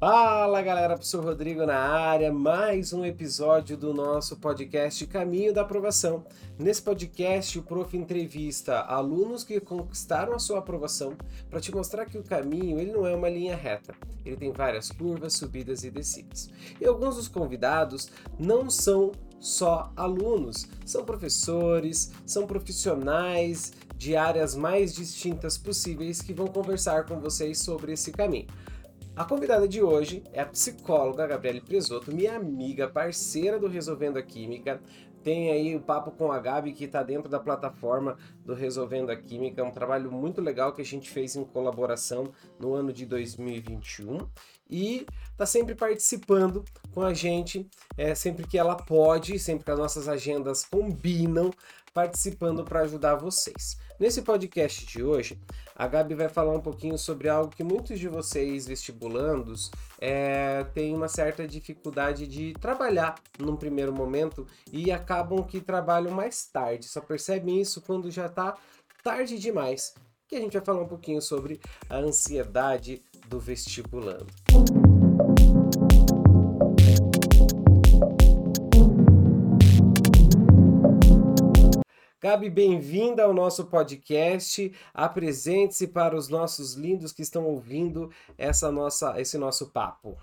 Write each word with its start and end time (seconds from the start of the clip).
Fala 0.00 0.62
galera, 0.62 0.94
professor 0.94 1.22
Rodrigo 1.22 1.66
na 1.66 1.76
área, 1.76 2.32
mais 2.32 2.90
um 2.94 3.04
episódio 3.04 3.76
do 3.76 3.92
nosso 3.92 4.34
podcast 4.34 5.06
Caminho 5.06 5.52
da 5.52 5.60
Aprovação. 5.60 6.24
Nesse 6.58 6.80
podcast, 6.80 7.58
o 7.58 7.62
prof 7.62 7.94
entrevista 7.94 8.80
alunos 8.80 9.44
que 9.44 9.60
conquistaram 9.60 10.32
a 10.32 10.38
sua 10.38 10.60
aprovação 10.60 11.14
para 11.50 11.60
te 11.60 11.70
mostrar 11.70 12.06
que 12.06 12.16
o 12.16 12.22
caminho 12.22 12.80
ele 12.80 12.92
não 12.92 13.06
é 13.06 13.14
uma 13.14 13.28
linha 13.28 13.54
reta, 13.54 13.94
ele 14.24 14.38
tem 14.38 14.50
várias 14.50 14.90
curvas, 14.90 15.34
subidas 15.34 15.84
e 15.84 15.90
descidas. 15.90 16.48
E 16.80 16.86
alguns 16.86 17.16
dos 17.16 17.28
convidados 17.28 18.08
não 18.38 18.70
são 18.70 19.12
só 19.38 19.92
alunos, 19.94 20.66
são 20.86 21.04
professores, 21.04 22.10
são 22.24 22.46
profissionais 22.46 23.74
de 23.98 24.16
áreas 24.16 24.54
mais 24.54 24.94
distintas 24.94 25.58
possíveis 25.58 26.22
que 26.22 26.32
vão 26.32 26.46
conversar 26.46 27.04
com 27.04 27.20
vocês 27.20 27.58
sobre 27.58 27.92
esse 27.92 28.10
caminho. 28.10 28.46
A 29.20 29.24
convidada 29.26 29.68
de 29.68 29.82
hoje 29.82 30.24
é 30.32 30.40
a 30.40 30.46
psicóloga 30.46 31.26
Gabriele 31.26 31.60
Presoto, 31.60 32.10
minha 32.10 32.34
amiga, 32.34 32.88
parceira 32.88 33.58
do 33.58 33.68
Resolvendo 33.68 34.16
a 34.16 34.22
Química. 34.22 34.80
Tem 35.22 35.52
aí 35.52 35.76
o 35.76 35.80
papo 35.82 36.10
com 36.10 36.32
a 36.32 36.38
Gabi 36.38 36.72
que 36.72 36.84
está 36.84 37.02
dentro 37.02 37.28
da 37.28 37.38
plataforma 37.38 38.16
do 38.46 38.54
Resolvendo 38.54 39.10
a 39.10 39.16
Química, 39.16 39.62
um 39.62 39.70
trabalho 39.70 40.10
muito 40.10 40.40
legal 40.40 40.72
que 40.72 40.80
a 40.80 40.84
gente 40.86 41.10
fez 41.10 41.36
em 41.36 41.44
colaboração 41.44 42.32
no 42.58 42.72
ano 42.72 42.94
de 42.94 43.04
2021 43.04 44.26
e 44.70 45.04
está 45.30 45.44
sempre 45.44 45.74
participando 45.74 46.64
com 46.94 47.02
a 47.02 47.12
gente, 47.12 47.68
é, 47.98 48.14
sempre 48.14 48.46
que 48.46 48.56
ela 48.56 48.74
pode, 48.74 49.38
sempre 49.38 49.66
que 49.66 49.70
as 49.70 49.78
nossas 49.78 50.08
agendas 50.08 50.64
combinam, 50.64 51.50
participando 51.92 52.64
para 52.64 52.80
ajudar 52.80 53.16
vocês. 53.16 53.76
Nesse 54.00 54.22
podcast 54.22 54.86
de 54.86 55.04
hoje, 55.04 55.38
a 55.76 55.86
Gabi 55.86 56.14
vai 56.14 56.30
falar 56.30 56.54
um 56.54 56.60
pouquinho 56.62 56.96
sobre 56.96 57.28
algo 57.28 57.54
que 57.54 57.62
muitos 57.62 58.00
de 58.00 58.08
vocês 58.08 58.66
vestibulandos 58.66 59.70
é, 60.00 60.64
têm 60.72 60.96
uma 60.96 61.06
certa 61.06 61.46
dificuldade 61.46 62.26
de 62.26 62.54
trabalhar 62.54 63.16
num 63.38 63.56
primeiro 63.56 63.92
momento 63.92 64.46
e 64.72 64.90
acabam 64.90 65.42
que 65.42 65.60
trabalham 65.60 66.12
mais 66.12 66.46
tarde. 66.46 66.88
Só 66.88 67.02
percebem 67.02 67.60
isso 67.60 67.82
quando 67.82 68.10
já 68.10 68.24
está 68.24 68.56
tarde 69.04 69.38
demais. 69.38 69.92
Que 70.26 70.36
a 70.36 70.40
gente 70.40 70.54
vai 70.54 70.64
falar 70.64 70.80
um 70.80 70.88
pouquinho 70.88 71.20
sobre 71.20 71.60
a 71.86 71.98
ansiedade 71.98 73.02
do 73.28 73.38
vestibulando. 73.38 74.28
Gabi, 82.22 82.50
bem-vinda 82.50 83.24
ao 83.24 83.32
nosso 83.32 83.70
podcast. 83.70 84.70
Apresente-se 84.92 85.88
para 85.88 86.14
os 86.14 86.28
nossos 86.28 86.74
lindos 86.74 87.14
que 87.14 87.22
estão 87.22 87.46
ouvindo 87.46 88.12
essa 88.36 88.70
nossa, 88.70 89.18
esse 89.18 89.38
nosso 89.38 89.72
papo. 89.72 90.18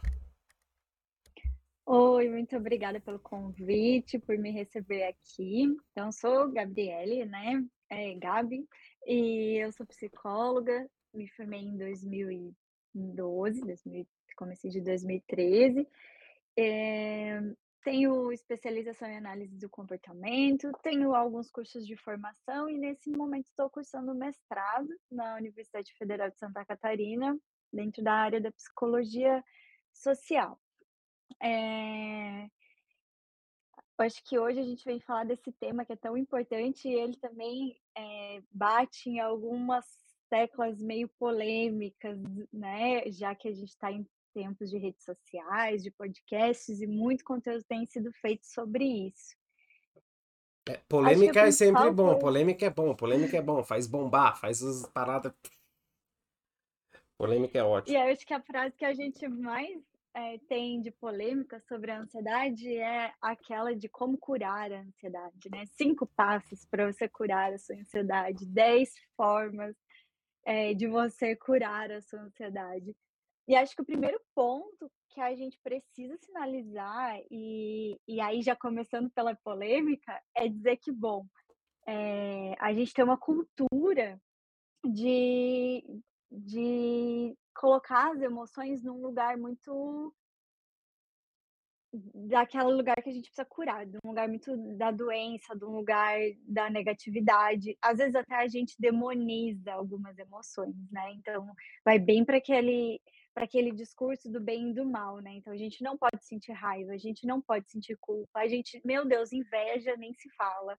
Oi, 1.87 2.29
muito 2.29 2.55
obrigada 2.55 3.01
pelo 3.01 3.17
convite, 3.17 4.19
por 4.19 4.37
me 4.37 4.51
receber 4.51 5.05
aqui. 5.05 5.75
Então, 5.91 6.11
sou 6.11 6.51
Gabriele, 6.51 7.25
né? 7.25 7.65
É, 7.89 8.13
Gabi, 8.13 8.63
e 9.03 9.57
eu 9.59 9.71
sou 9.71 9.83
psicóloga, 9.87 10.87
me 11.11 11.27
formei 11.29 11.61
em 11.61 11.77
2012, 11.77 13.61
2000, 13.61 14.07
comecei 14.35 14.69
de 14.69 14.81
2013. 14.81 15.87
É, 16.55 17.41
tenho 17.87 18.33
especialização 18.33 19.07
em 19.07 19.15
análise 19.15 19.57
do 19.57 19.69
comportamento, 19.69 20.69
tenho 20.83 21.15
alguns 21.15 21.49
cursos 21.49 21.87
de 21.87 21.95
formação 21.95 22.69
e 22.69 22.77
nesse 22.77 23.09
momento 23.09 23.45
estou 23.45 23.69
cursando 23.69 24.13
mestrado 24.13 24.89
na 25.09 25.37
Universidade 25.37 25.93
Federal 25.93 26.29
de 26.29 26.37
Santa 26.37 26.65
Catarina, 26.65 27.39
dentro 27.71 28.03
da 28.03 28.11
área 28.11 28.41
da 28.41 28.51
psicologia 28.51 29.41
social. 29.93 30.59
É... 31.41 32.49
Acho 33.99 34.21
que 34.25 34.37
hoje 34.37 34.59
a 34.59 34.63
gente 34.63 34.83
vem 34.83 34.99
falar 34.99 35.23
desse 35.23 35.53
tema 35.53 35.85
que 35.85 35.93
é 35.93 35.95
tão 35.95 36.17
importante 36.17 36.89
e 36.89 36.93
ele 36.93 37.15
também 37.15 37.79
é, 37.97 38.41
bate 38.51 39.09
em 39.09 39.21
algumas 39.21 39.85
teclas 40.29 40.81
meio 40.81 41.07
polêmicas, 41.17 42.19
né? 42.51 43.09
Já 43.09 43.33
que 43.33 43.47
a 43.47 43.53
gente 43.53 43.69
está 43.69 43.89
em 43.89 44.05
tempos 44.37 44.69
de 44.69 44.77
redes 44.77 45.03
sociais, 45.03 45.81
de 45.81 45.89
podcasts, 45.89 46.79
e 46.79 46.85
muito 46.85 47.23
conteúdo 47.23 47.63
tem 47.63 47.87
sido 47.87 48.11
feito 48.21 48.45
sobre 48.45 48.83
isso. 48.83 49.35
É, 50.69 50.77
polêmica 50.87 51.39
é 51.39 51.51
sempre 51.51 51.89
bom, 51.89 52.19
polêmica 52.19 52.67
é 52.67 52.69
bom, 52.69 52.95
polêmica 52.95 53.35
é 53.35 53.41
bom, 53.41 53.63
faz 53.63 53.87
bombar, 53.87 54.39
faz 54.39 54.61
as 54.61 54.85
paradas. 54.91 55.33
Polêmica 57.17 57.57
é 57.57 57.63
ótimo. 57.63 57.97
E 57.97 57.99
eu 57.99 58.11
acho 58.11 58.23
que 58.27 58.33
a 58.33 58.41
frase 58.41 58.75
que 58.77 58.85
a 58.85 58.93
gente 58.93 59.27
mais 59.27 59.81
é, 60.13 60.37
tem 60.47 60.79
de 60.81 60.91
polêmica 60.91 61.59
sobre 61.67 61.89
a 61.89 62.01
ansiedade 62.01 62.77
é 62.77 63.11
aquela 63.19 63.75
de 63.75 63.89
como 63.89 64.19
curar 64.19 64.71
a 64.71 64.81
ansiedade, 64.81 65.49
né? 65.49 65.65
Cinco 65.65 66.05
passos 66.05 66.63
para 66.65 66.91
você 66.91 67.09
curar 67.09 67.53
a 67.53 67.57
sua 67.57 67.75
ansiedade, 67.75 68.45
dez 68.45 68.93
formas 69.15 69.75
é, 70.45 70.75
de 70.75 70.85
você 70.85 71.35
curar 71.35 71.91
a 71.91 72.01
sua 72.01 72.19
ansiedade. 72.19 72.95
E 73.47 73.55
acho 73.55 73.75
que 73.75 73.81
o 73.81 73.85
primeiro 73.85 74.19
ponto 74.35 74.91
que 75.09 75.21
a 75.21 75.33
gente 75.35 75.57
precisa 75.63 76.17
sinalizar, 76.17 77.17
e, 77.31 77.97
e 78.07 78.19
aí 78.19 78.41
já 78.41 78.55
começando 78.55 79.09
pela 79.11 79.35
polêmica, 79.35 80.21
é 80.35 80.47
dizer 80.47 80.77
que, 80.77 80.91
bom, 80.91 81.25
é, 81.87 82.55
a 82.59 82.73
gente 82.73 82.93
tem 82.93 83.05
uma 83.05 83.17
cultura 83.17 84.21
de, 84.85 85.83
de 86.29 87.35
colocar 87.55 88.11
as 88.11 88.21
emoções 88.21 88.83
num 88.83 89.01
lugar 89.01 89.37
muito 89.37 90.13
daquele 92.13 92.73
lugar 92.73 93.01
que 93.01 93.09
a 93.09 93.13
gente 93.13 93.29
precisa 93.29 93.45
curar, 93.45 93.85
de 93.85 93.97
um 94.03 94.09
lugar 94.09 94.27
muito 94.27 94.55
da 94.75 94.91
doença, 94.91 95.55
de 95.55 95.65
um 95.65 95.71
lugar 95.71 96.19
da 96.45 96.69
negatividade. 96.69 97.77
Às 97.81 97.97
vezes 97.97 98.15
até 98.15 98.35
a 98.35 98.47
gente 98.47 98.75
demoniza 98.77 99.73
algumas 99.73 100.17
emoções, 100.17 100.75
né? 100.91 101.13
Então 101.13 101.49
vai 101.83 101.97
bem 101.97 102.25
para 102.25 102.37
aquele 102.37 103.01
para 103.37 103.45
aquele 103.45 103.71
discurso 103.71 104.31
do 104.31 104.41
bem 104.41 104.71
e 104.71 104.73
do 104.73 104.83
mal, 104.83 105.19
né? 105.19 105.35
Então 105.35 105.53
a 105.53 105.57
gente 105.57 105.83
não 105.83 105.95
pode 105.95 106.25
sentir 106.25 106.53
raiva, 106.53 106.93
a 106.93 106.97
gente 106.97 107.27
não 107.27 107.39
pode 107.39 107.69
sentir 107.69 107.95
culpa, 108.01 108.39
a 108.39 108.47
gente, 108.47 108.81
meu 108.83 109.05
Deus, 109.05 109.31
inveja 109.31 109.95
nem 109.95 110.11
se 110.15 110.27
fala, 110.31 110.75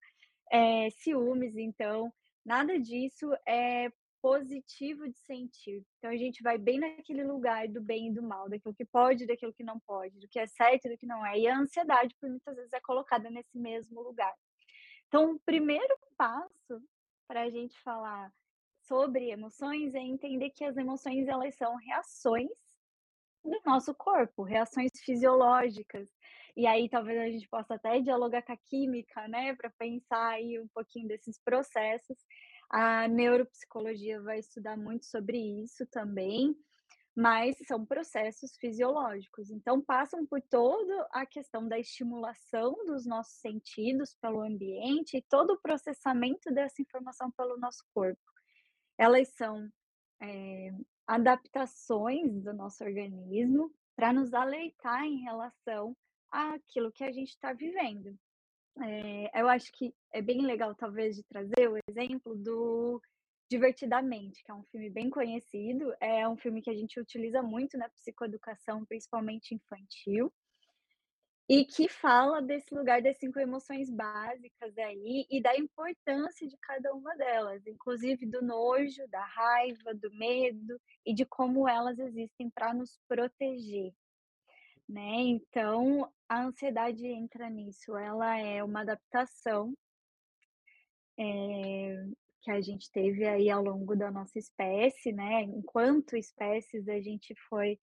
é, 0.51 0.91
ciúmes, 0.91 1.57
então 1.57 2.13
nada 2.45 2.77
disso 2.77 3.33
é 3.47 3.93
positivo 4.21 5.09
de 5.09 5.17
sentir. 5.21 5.87
Então 5.99 6.11
a 6.11 6.17
gente 6.17 6.43
vai 6.43 6.59
bem 6.59 6.81
naquele 6.81 7.23
lugar 7.23 7.69
do 7.69 7.81
bem 7.81 8.09
e 8.09 8.13
do 8.13 8.25
mal, 8.25 8.49
daquilo 8.49 8.75
que 8.75 8.85
pode, 8.85 9.25
daquilo 9.25 9.55
que 9.55 9.63
não 9.63 9.79
pode, 9.79 10.19
do 10.19 10.27
que 10.27 10.41
é 10.41 10.47
certo 10.49 10.87
e 10.87 10.91
do 10.91 10.99
que 10.99 11.07
não 11.07 11.25
é. 11.25 11.39
E 11.39 11.47
a 11.47 11.57
ansiedade, 11.57 12.13
por 12.21 12.29
muitas 12.29 12.57
vezes, 12.57 12.73
é 12.73 12.81
colocada 12.81 13.31
nesse 13.31 13.57
mesmo 13.57 14.03
lugar. 14.03 14.35
Então, 15.07 15.31
o 15.31 15.39
primeiro 15.47 15.97
passo 16.17 16.83
para 17.29 17.43
a 17.43 17.51
gente 17.51 17.79
falar 17.83 18.33
sobre 18.89 19.31
emoções 19.31 19.95
é 19.95 20.01
entender 20.01 20.51
que 20.51 20.65
as 20.65 20.77
emoções 20.77 21.29
elas 21.29 21.55
são 21.55 21.77
reações 21.77 22.49
do 23.45 23.61
nosso 23.65 23.95
corpo, 23.95 24.43
reações 24.43 24.91
fisiológicas. 25.05 26.09
E 26.57 26.67
aí 26.67 26.89
talvez 26.89 27.21
a 27.21 27.31
gente 27.31 27.47
possa 27.49 27.75
até 27.75 28.01
dialogar 28.01 28.43
com 28.43 28.53
a 28.53 28.57
química, 28.57 29.29
né, 29.29 29.55
para 29.55 29.71
pensar 29.79 30.31
aí 30.31 30.59
um 30.59 30.67
pouquinho 30.69 31.07
desses 31.07 31.39
processos. 31.39 32.17
A 32.71 33.07
neuropsicologia 33.07 34.21
vai 34.23 34.39
estudar 34.39 34.77
muito 34.77 35.07
sobre 35.07 35.39
isso 35.63 35.87
também, 35.87 36.57
mas 37.15 37.57
são 37.67 37.85
processos 37.85 38.57
fisiológicos. 38.57 39.51
Então 39.51 39.83
passam 39.83 40.27
por 40.27 40.41
toda 40.43 41.07
a 41.13 41.27
questão 41.27 41.69
da 41.69 41.79
estimulação 41.79 42.75
dos 42.87 43.07
nossos 43.07 43.39
sentidos 43.41 44.17
pelo 44.21 44.41
ambiente 44.41 45.19
e 45.19 45.23
todo 45.23 45.53
o 45.53 45.61
processamento 45.61 46.51
dessa 46.53 46.81
informação 46.83 47.31
pelo 47.31 47.59
nosso 47.59 47.85
corpo 47.95 48.38
elas 48.99 49.29
são 49.29 49.71
é, 50.21 50.73
adaptações 51.07 52.43
do 52.43 52.53
nosso 52.53 52.85
organismo 52.85 53.73
para 53.97 54.13
nos 54.13 54.35
alertar 54.35 55.05
em 55.05 55.23
relação 55.23 55.97
àquilo 56.31 56.93
que 56.93 57.05
a 57.05 57.13
gente 57.13 57.31
está 57.31 57.53
vivendo. 57.53 58.19
É, 58.81 59.41
eu 59.41 59.49
acho 59.49 59.73
que 59.73 59.95
é 60.13 60.21
bem 60.21 60.43
legal, 60.43 60.75
talvez, 60.75 61.17
de 61.17 61.23
trazer 61.25 61.69
o 61.69 61.79
exemplo 61.89 62.37
do 62.37 63.01
Divertidamente, 63.51 64.45
que 64.45 64.51
é 64.51 64.55
um 64.55 64.63
filme 64.65 64.91
bem 64.91 65.09
conhecido, 65.09 65.95
é 66.01 66.29
um 66.29 66.37
filme 66.37 66.61
que 66.61 66.69
a 66.69 66.75
gente 66.75 67.01
utiliza 67.01 67.43
muito 67.43 67.79
na 67.79 67.89
psicoeducação, 67.89 68.85
principalmente 68.85 69.55
infantil 69.55 70.31
e 71.49 71.65
que 71.65 71.89
fala 71.89 72.43
desse 72.43 72.75
lugar 72.75 73.01
das 73.01 73.17
cinco 73.17 73.39
emoções 73.39 73.89
básicas 73.89 74.77
aí 74.77 75.27
e 75.31 75.41
da 75.41 75.57
importância 75.57 76.47
de 76.47 76.57
cada 76.59 76.93
uma 76.93 77.17
delas, 77.17 77.67
inclusive 77.67 78.27
do 78.27 78.43
nojo, 78.43 79.09
da 79.09 79.25
raiva, 79.25 79.95
do 79.95 80.11
medo 80.15 80.79
e 81.07 81.15
de 81.15 81.25
como 81.25 81.67
elas 81.67 81.99
existem 81.99 82.51
para 82.51 82.75
nos 82.75 83.01
proteger, 83.09 83.95
né? 84.87 85.15
Então, 85.23 86.13
a 86.29 86.43
ansiedade 86.43 87.07
entra 87.07 87.49
nisso, 87.49 87.97
ela 87.97 88.37
é 88.37 88.63
uma 88.63 88.83
adaptação 88.83 89.73
é, 91.19 92.05
que 92.43 92.51
a 92.51 92.61
gente 92.61 92.91
teve 92.91 93.27
aí 93.27 93.49
ao 93.49 93.63
longo 93.63 93.97
da 93.97 94.11
nossa 94.11 94.39
espécie, 94.39 95.13
né? 95.13 95.45
Enquanto 95.45 96.15
espécies, 96.15 96.87
a 96.89 97.01
gente 97.01 97.35
foi 97.49 97.79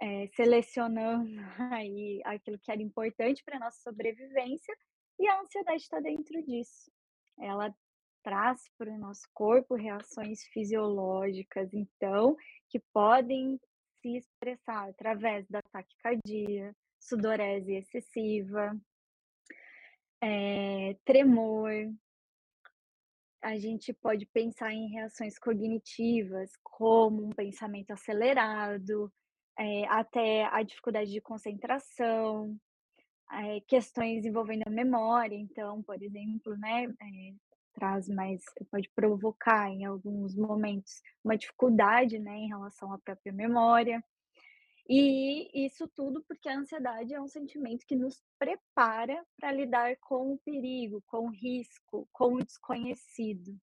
é, 0.00 0.28
selecionando 0.34 1.30
aí 1.72 2.20
aquilo 2.24 2.58
que 2.58 2.70
era 2.70 2.82
importante 2.82 3.42
para 3.44 3.58
nossa 3.58 3.80
sobrevivência, 3.80 4.74
e 5.18 5.28
a 5.28 5.40
ansiedade 5.40 5.82
está 5.82 6.00
dentro 6.00 6.42
disso. 6.42 6.90
Ela 7.38 7.74
traz 8.22 8.62
para 8.78 8.90
o 8.90 8.98
nosso 8.98 9.28
corpo 9.32 9.74
reações 9.74 10.42
fisiológicas, 10.44 11.72
então, 11.72 12.36
que 12.68 12.80
podem 12.92 13.60
se 14.00 14.16
expressar 14.16 14.88
através 14.88 15.46
da 15.48 15.60
taquicardia, 15.70 16.74
sudorese 16.98 17.74
excessiva, 17.74 18.76
é, 20.22 20.96
tremor. 21.04 21.70
A 23.42 23.56
gente 23.58 23.92
pode 23.92 24.24
pensar 24.26 24.72
em 24.72 24.88
reações 24.88 25.38
cognitivas, 25.38 26.50
como 26.62 27.26
um 27.26 27.30
pensamento 27.30 27.90
acelerado, 27.90 29.12
é, 29.58 29.86
até 29.86 30.44
a 30.46 30.62
dificuldade 30.62 31.10
de 31.10 31.20
concentração, 31.20 32.56
é, 33.32 33.60
questões 33.62 34.24
envolvendo 34.24 34.62
a 34.66 34.70
memória, 34.70 35.36
então, 35.36 35.82
por 35.82 36.00
exemplo, 36.02 36.56
né, 36.56 36.84
é, 36.84 37.34
traz 37.72 38.08
mais, 38.08 38.42
pode 38.70 38.88
provocar 38.94 39.68
em 39.70 39.84
alguns 39.84 40.36
momentos 40.36 41.02
uma 41.22 41.36
dificuldade, 41.36 42.18
né, 42.18 42.36
em 42.36 42.48
relação 42.48 42.92
à 42.92 42.98
própria 42.98 43.32
memória. 43.32 44.02
E 44.86 45.66
isso 45.66 45.88
tudo 45.88 46.22
porque 46.28 46.48
a 46.48 46.58
ansiedade 46.58 47.14
é 47.14 47.20
um 47.20 47.26
sentimento 47.26 47.86
que 47.86 47.96
nos 47.96 48.22
prepara 48.38 49.24
para 49.40 49.50
lidar 49.50 49.96
com 49.96 50.34
o 50.34 50.38
perigo, 50.38 51.02
com 51.06 51.26
o 51.26 51.30
risco, 51.30 52.06
com 52.12 52.34
o 52.34 52.44
desconhecido. 52.44 53.58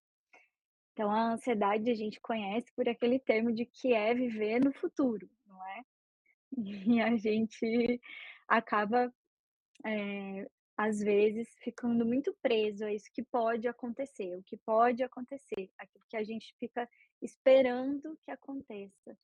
Então, 0.92 1.10
a 1.10 1.32
ansiedade 1.32 1.90
a 1.90 1.94
gente 1.94 2.20
conhece 2.20 2.70
por 2.74 2.88
aquele 2.88 3.18
termo 3.18 3.52
de 3.52 3.64
que 3.64 3.94
é 3.94 4.12
viver 4.12 4.62
no 4.62 4.72
futuro, 4.72 5.30
não 5.52 5.66
é? 5.66 5.82
E 6.58 7.00
a 7.00 7.16
gente 7.16 8.00
acaba, 8.48 9.12
é, 9.84 10.48
às 10.76 10.98
vezes, 11.00 11.48
ficando 11.62 12.04
muito 12.04 12.36
preso 12.42 12.84
a 12.84 12.92
isso 12.92 13.10
que 13.12 13.22
pode 13.22 13.68
acontecer, 13.68 14.36
o 14.36 14.42
que 14.42 14.56
pode 14.56 15.02
acontecer, 15.02 15.70
aquilo 15.78 16.04
que 16.08 16.16
a 16.16 16.22
gente 16.22 16.54
fica 16.58 16.88
esperando 17.20 18.18
que 18.22 18.30
aconteça. 18.30 19.16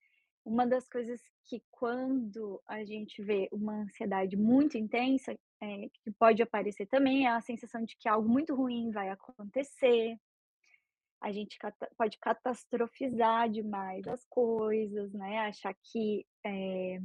Uma 0.44 0.66
das 0.66 0.88
coisas 0.88 1.20
que 1.44 1.62
quando 1.70 2.62
a 2.66 2.82
gente 2.84 3.22
vê 3.22 3.48
uma 3.52 3.82
ansiedade 3.82 4.36
muito 4.36 4.78
intensa, 4.78 5.38
é, 5.60 5.88
que 5.88 6.10
pode 6.18 6.42
aparecer 6.42 6.86
também, 6.86 7.26
é 7.26 7.30
a 7.30 7.40
sensação 7.40 7.84
de 7.84 7.96
que 7.96 8.08
algo 8.08 8.28
muito 8.28 8.54
ruim 8.54 8.90
vai 8.90 9.10
acontecer. 9.10 10.18
A 11.20 11.32
gente 11.32 11.58
cata 11.58 11.88
pode 11.96 12.18
catastrofizar 12.18 13.50
demais 13.50 14.06
as 14.06 14.24
coisas, 14.26 15.12
né, 15.12 15.38
achar 15.40 15.74
que, 15.82 16.24
eh, 16.44 17.00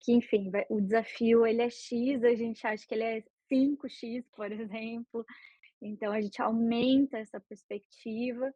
que 0.00 0.12
enfim, 0.12 0.50
vai 0.50 0.64
o 0.70 0.80
desafio 0.80 1.46
ele 1.46 1.62
é 1.62 1.70
X, 1.70 2.22
a 2.22 2.34
gente 2.34 2.66
acha 2.66 2.86
que 2.86 2.94
ele 2.94 3.04
é 3.04 3.24
5x, 3.50 4.24
por 4.36 4.50
exemplo. 4.52 5.24
Então 5.82 6.12
a 6.12 6.20
gente 6.20 6.40
aumenta 6.40 7.18
essa 7.18 7.40
perspectiva. 7.40 8.52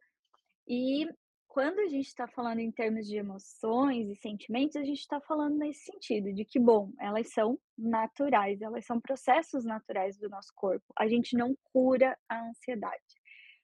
E 0.67 1.07
quando 1.49 1.79
a 1.79 1.87
gente 1.87 2.07
está 2.07 2.27
falando 2.27 2.59
em 2.59 2.71
termos 2.71 3.07
de 3.07 3.17
emoções 3.17 4.07
e 4.09 4.15
sentimentos, 4.15 4.75
a 4.75 4.83
gente 4.83 4.99
está 4.99 5.19
falando 5.19 5.57
nesse 5.57 5.83
sentido, 5.91 6.31
de 6.31 6.45
que, 6.45 6.59
bom, 6.59 6.91
elas 6.99 7.33
são 7.33 7.59
naturais, 7.77 8.61
elas 8.61 8.85
são 8.85 9.01
processos 9.01 9.65
naturais 9.65 10.15
do 10.17 10.29
nosso 10.29 10.53
corpo. 10.55 10.85
A 10.97 11.07
gente 11.07 11.35
não 11.35 11.55
cura 11.73 12.17
a 12.29 12.49
ansiedade. 12.49 13.19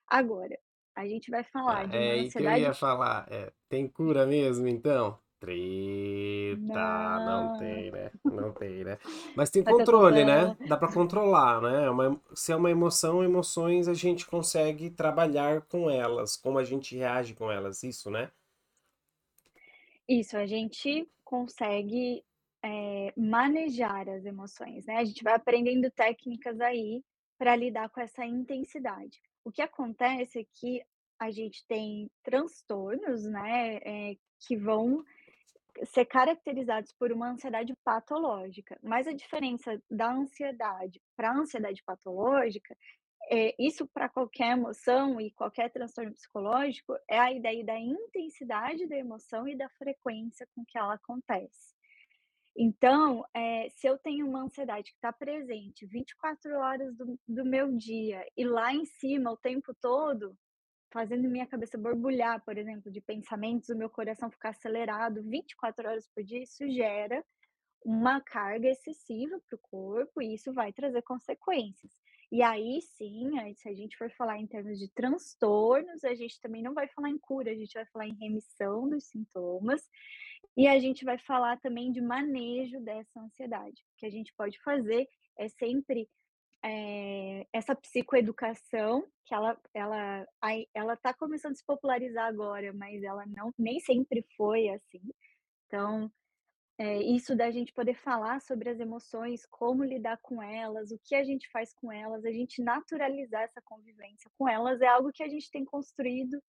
Agora, 0.08 0.58
a 0.96 1.08
gente 1.08 1.30
vai 1.32 1.44
falar 1.44 1.88
de 1.88 1.98
É 1.98 2.12
aí 2.12 2.32
que 2.34 2.44
eu 2.44 2.52
ansiedade. 2.52 2.62
ia 2.62 2.74
falar. 2.74 3.28
É, 3.32 3.52
tem 3.70 3.88
cura 3.88 4.26
mesmo, 4.26 4.68
então? 4.68 5.18
Treta, 5.40 7.20
não 7.20 7.50
tem, 7.50 7.92
Não, 7.92 7.92
né? 7.92 8.12
Não 8.30 8.52
tem, 8.54 8.84
né? 8.84 8.98
Mas 9.36 9.50
tem 9.50 9.64
controle, 9.64 10.24
né? 10.26 10.56
Dá 10.66 10.78
pra 10.78 10.88
controlar, 10.92 11.62
né? 11.62 11.86
É 11.86 11.90
Uma- 11.90 12.20
se 12.34 12.52
é 12.52 12.56
uma 12.56 12.72
emoção, 12.72 13.24
emoções 13.24 13.88
a 13.88 13.94
gente 13.94 14.26
consegue 14.26 14.90
trabalhar 14.90 15.62
com 15.64 15.90
elas, 15.90 16.36
como 16.38 16.58
a 16.58 16.64
gente 16.64 16.96
reage 16.96 17.34
com 17.36 17.52
elas, 17.52 17.84
isso, 17.84 18.10
né? 18.10 18.32
Isso, 20.08 20.38
a 20.38 20.46
gente 20.46 21.08
consegue, 21.24 22.24
eh, 22.64 23.14
manejar 23.18 24.08
as 24.10 24.26
emoções, 24.26 24.86
né, 24.86 24.98
a 24.98 25.04
gente 25.06 25.24
vai 25.24 25.34
aprendendo 25.34 25.90
técnicas 25.92 26.60
aí 26.62 27.04
para 27.38 27.56
lidar 27.56 27.90
com 27.90 28.00
essa 28.02 28.26
intensidade. 28.26 29.20
O 29.46 29.52
que 29.52 29.62
acontece 29.62 30.40
é 30.40 30.46
que 30.56 30.84
a 31.20 31.32
gente 31.32 31.66
tem 31.68 32.10
transtornos, 32.24 33.24
né, 33.24 33.78
eh, 33.78 34.18
que 34.40 34.58
vão 34.58 35.06
ser 35.86 36.06
caracterizados 36.06 36.92
por 36.94 37.12
uma 37.12 37.30
ansiedade 37.30 37.74
patológica, 37.84 38.78
mas 38.82 39.08
a 39.08 39.14
diferença 39.14 39.82
da 39.90 40.12
ansiedade 40.12 41.02
para 41.16 41.30
a 41.30 41.38
ansiedade 41.38 41.84
patológica 41.84 42.76
é, 43.30 43.56
isso 43.60 43.88
para 43.88 44.08
qualquer 44.10 44.52
emoção 44.52 45.20
e 45.20 45.32
qualquer 45.32 45.72
transtorno 45.72 46.14
psicológico 46.14 46.96
é 47.10 47.20
a 47.20 47.32
ideia 47.32 47.64
da 47.64 47.80
intensidade 47.80 48.88
da 48.88 48.96
emoção 48.96 49.48
e 49.48 49.56
da 49.56 49.70
frequência 49.70 50.48
com 50.56 50.64
que 50.66 50.78
ela 50.78 50.94
acontece. 50.94 51.75
Então, 52.58 53.26
eh, 53.34 53.68
se 53.70 53.86
eu 53.86 53.98
tenho 53.98 54.26
uma 54.26 54.44
ansiedade 54.44 54.92
que 54.92 54.98
está 54.98 55.12
presente 55.12 55.86
24 55.86 56.58
horas 56.58 56.96
do, 56.96 57.20
do 57.28 57.44
meu 57.44 57.76
dia 57.76 58.26
e 58.38 58.46
lá 58.46 58.74
em 58.74 58.86
cima 58.86 59.32
o 59.32 59.38
tempo 59.38 59.74
todo, 59.82 60.38
fazendo 60.90 61.30
minha 61.30 61.46
cabeça 61.46 61.78
borbulhar, 61.78 62.42
por 62.46 62.58
exemplo, 62.58 62.90
de 62.90 63.02
pensamentos, 63.02 63.68
o 63.68 63.78
meu 63.78 63.90
coração 63.90 64.32
ficar 64.32 64.50
acelerado 64.50 65.22
24 65.24 65.90
horas 65.90 66.08
por 66.16 66.24
dia, 66.24 66.42
isso 66.42 66.66
gera 66.70 67.22
uma 67.84 68.22
carga 68.22 68.70
excessiva 68.70 69.38
para 69.48 69.56
o 69.56 69.60
corpo 69.60 70.22
e 70.22 70.34
isso 70.34 70.54
vai 70.54 70.72
trazer 70.72 71.02
consequências. 71.02 71.92
E 72.32 72.42
aí 72.42 72.82
sim, 72.82 73.32
se 73.56 73.70
a 73.70 73.74
gente 73.74 73.98
for 73.98 74.10
falar 74.12 74.40
em 74.40 74.48
termos 74.48 74.80
de 74.80 74.90
transtornos, 74.94 76.04
a 76.06 76.16
gente 76.16 76.40
também 76.40 76.64
não 76.64 76.74
vai 76.74 76.88
falar 76.88 77.10
em 77.10 77.20
cura, 77.20 77.52
a 77.52 77.56
gente 77.56 77.74
vai 77.74 77.86
falar 77.88 78.08
em 78.08 78.16
remissão 78.16 78.90
dos 78.90 79.04
sintomas 79.06 79.88
e 80.56 80.68
a 80.68 80.80
gente 80.80 81.06
vai 81.06 81.18
falar 81.18 81.60
também 81.60 81.92
de 81.92 82.02
manejo 82.02 82.80
dessa 82.82 83.20
ansiedade. 83.20 83.82
O 83.94 83.98
que 83.98 84.06
a 84.06 84.10
gente 84.10 84.34
pode 84.36 84.62
fazer 84.62 85.08
é 85.38 85.48
sempre 85.50 86.10
eh, 86.64 87.46
essa 87.54 87.76
psicoeducação, 87.76 89.08
que 89.26 89.34
ela 89.34 89.58
ela 89.74 90.28
ela 90.74 90.94
está 90.94 91.14
começando 91.14 91.54
a 91.54 91.56
se 91.56 91.66
popularizar 91.66 92.28
agora, 92.28 92.74
mas 92.74 93.04
ela 93.04 93.26
não 93.28 93.52
nem 93.58 93.80
sempre 93.80 94.26
foi 94.38 94.70
assim. 94.70 95.02
Então, 95.68 96.12
é, 96.78 97.02
isso 97.02 97.36
da 97.36 97.50
gente 97.52 97.72
poder 97.74 97.96
falar 97.96 98.42
sobre 98.42 98.70
as 98.70 98.80
emoções, 98.80 99.46
como 99.46 99.84
lidar 99.84 100.18
com 100.22 100.44
elas, 100.44 100.92
o 100.92 101.00
que 101.06 101.16
a 101.16 101.24
gente 101.24 101.50
faz 101.50 101.74
com 101.74 101.92
elas, 101.92 102.26
a 102.26 102.32
gente 102.32 102.62
naturalizar 102.62 103.44
essa 103.44 103.62
convivência 103.62 104.30
com 104.38 104.48
elas 104.50 104.82
é 104.82 104.88
algo 104.88 105.12
que 105.12 105.24
a 105.24 105.30
gente 105.30 105.50
tem 105.50 105.64
construído 105.64 106.42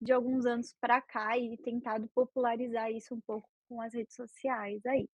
de 0.00 0.12
alguns 0.12 0.46
anos 0.46 0.74
para 0.80 1.00
cá 1.00 1.36
e 1.36 1.56
tentado 1.58 2.08
popularizar 2.14 2.90
isso 2.90 3.14
um 3.14 3.20
pouco 3.20 3.48
com 3.68 3.80
as 3.80 3.94
redes 3.94 4.14
sociais 4.14 4.84
aí. 4.86 5.08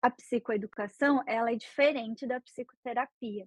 A 0.00 0.10
psicoeducação, 0.10 1.22
ela 1.26 1.50
é 1.50 1.56
diferente 1.56 2.26
da 2.26 2.40
psicoterapia, 2.40 3.46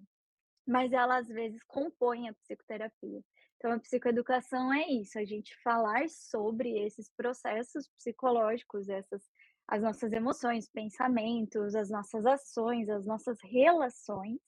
mas 0.66 0.92
ela 0.92 1.18
às 1.18 1.28
vezes 1.28 1.62
compõe 1.66 2.28
a 2.28 2.34
psicoterapia. 2.34 3.22
Então 3.56 3.72
a 3.72 3.80
psicoeducação 3.80 4.72
é 4.72 4.88
isso, 4.88 5.18
a 5.18 5.24
gente 5.24 5.56
falar 5.62 6.08
sobre 6.08 6.78
esses 6.78 7.10
processos 7.16 7.88
psicológicos, 7.88 8.88
essas 8.88 9.22
as 9.68 9.82
nossas 9.82 10.10
emoções, 10.12 10.66
pensamentos, 10.66 11.74
as 11.74 11.90
nossas 11.90 12.24
ações, 12.24 12.88
as 12.88 13.04
nossas 13.04 13.38
relações 13.42 14.40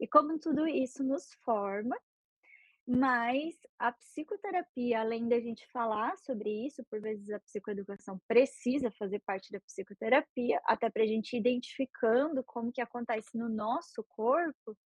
e 0.00 0.08
como 0.08 0.38
tudo 0.38 0.66
isso 0.66 1.04
nos 1.04 1.30
forma 1.44 1.96
mas 2.86 3.56
a 3.78 3.90
psicoterapia, 3.92 5.00
além 5.00 5.28
da 5.28 5.40
gente 5.40 5.66
falar 5.72 6.16
sobre 6.18 6.66
isso, 6.66 6.84
por 6.88 7.00
vezes 7.00 7.28
a 7.30 7.40
psicoeducação 7.40 8.20
precisa 8.28 8.92
fazer 8.92 9.20
parte 9.26 9.50
da 9.50 9.60
psicoterapia, 9.60 10.60
até 10.64 10.88
para 10.88 11.02
a 11.02 11.06
gente 11.06 11.34
ir 11.34 11.40
identificando 11.40 12.44
como 12.44 12.72
que 12.72 12.80
acontece 12.80 13.36
no 13.36 13.48
nosso 13.48 14.04
corpo, 14.08 14.76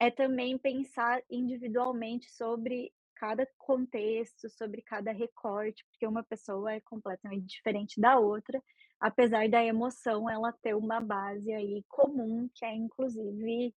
é 0.00 0.10
também 0.10 0.58
pensar 0.58 1.22
individualmente 1.30 2.30
sobre 2.30 2.92
cada 3.16 3.46
contexto, 3.58 4.48
sobre 4.50 4.82
cada 4.82 5.12
recorte, 5.12 5.84
porque 5.90 6.06
uma 6.06 6.22
pessoa 6.22 6.72
é 6.72 6.80
completamente 6.80 7.46
diferente 7.46 8.00
da 8.00 8.18
outra, 8.18 8.62
apesar 9.00 9.48
da 9.48 9.64
emoção 9.64 10.28
ela 10.30 10.52
ter 10.62 10.74
uma 10.74 11.00
base 11.00 11.52
aí 11.52 11.84
comum, 11.88 12.48
que 12.54 12.64
é 12.64 12.74
inclusive, 12.74 13.74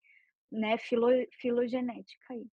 né, 0.51 0.77
filo 0.77 1.07
filogenética 1.39 2.33
aí. 2.33 2.45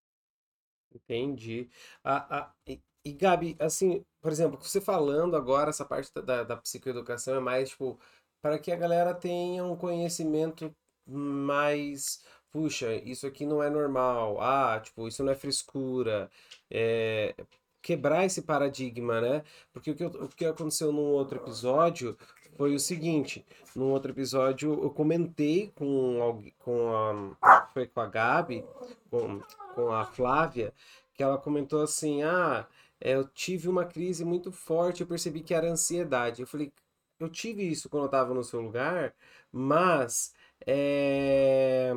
Entendi. 0.96 1.68
A, 2.02 2.38
a, 2.38 2.52
e, 2.66 2.80
e, 3.04 3.12
Gabi, 3.12 3.56
assim, 3.60 4.04
por 4.20 4.32
exemplo, 4.32 4.58
você 4.62 4.80
falando 4.80 5.36
agora, 5.36 5.70
essa 5.70 5.84
parte 5.84 6.10
da, 6.24 6.42
da 6.44 6.56
psicoeducação 6.56 7.36
é 7.36 7.40
mais, 7.40 7.70
tipo, 7.70 7.98
para 8.42 8.58
que 8.58 8.72
a 8.72 8.76
galera 8.76 9.14
tenha 9.14 9.64
um 9.64 9.76
conhecimento 9.76 10.74
mais, 11.06 12.22
puxa, 12.50 12.94
isso 12.94 13.26
aqui 13.26 13.46
não 13.46 13.62
é 13.62 13.70
normal, 13.70 14.40
ah, 14.40 14.80
tipo, 14.80 15.06
isso 15.06 15.22
não 15.22 15.32
é 15.32 15.36
frescura, 15.36 16.30
é, 16.70 17.34
quebrar 17.82 18.24
esse 18.24 18.42
paradigma, 18.42 19.20
né? 19.20 19.44
Porque 19.72 19.90
o 19.92 19.94
que, 19.96 20.04
o 20.04 20.28
que 20.28 20.44
aconteceu 20.46 20.92
num 20.92 21.02
outro 21.12 21.38
episódio 21.40 22.16
foi 22.56 22.74
o 22.74 22.78
seguinte: 22.80 23.44
num 23.74 23.90
outro 23.90 24.12
episódio 24.12 24.82
eu 24.82 24.90
comentei 24.90 25.72
com, 25.74 26.42
com 26.58 27.38
a, 27.42 27.66
foi 27.72 27.86
com 27.86 28.00
a 28.00 28.06
Gabi, 28.06 28.64
com, 29.10 29.40
com 29.74 29.92
a 29.92 30.04
Flávia, 30.04 30.72
que 31.14 31.22
ela 31.22 31.38
comentou 31.38 31.82
assim: 31.82 32.22
ah, 32.22 32.66
eu 33.00 33.26
tive 33.28 33.68
uma 33.68 33.84
crise 33.84 34.24
muito 34.24 34.50
forte, 34.50 35.02
eu 35.02 35.06
percebi 35.06 35.40
que 35.42 35.54
era 35.54 35.70
ansiedade. 35.70 36.40
Eu 36.42 36.46
falei, 36.46 36.72
eu 37.18 37.28
tive 37.28 37.62
isso 37.62 37.88
quando 37.88 38.04
eu 38.04 38.06
estava 38.06 38.34
no 38.34 38.44
seu 38.44 38.60
lugar, 38.60 39.14
mas 39.52 40.34
é, 40.66 41.92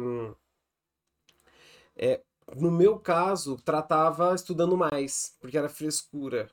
é, 1.95 2.21
no 2.55 2.71
meu 2.71 2.97
caso, 2.99 3.57
tratava 3.57 4.33
estudando 4.33 4.75
mais, 4.77 5.35
porque 5.39 5.57
era 5.57 5.69
frescura, 5.69 6.49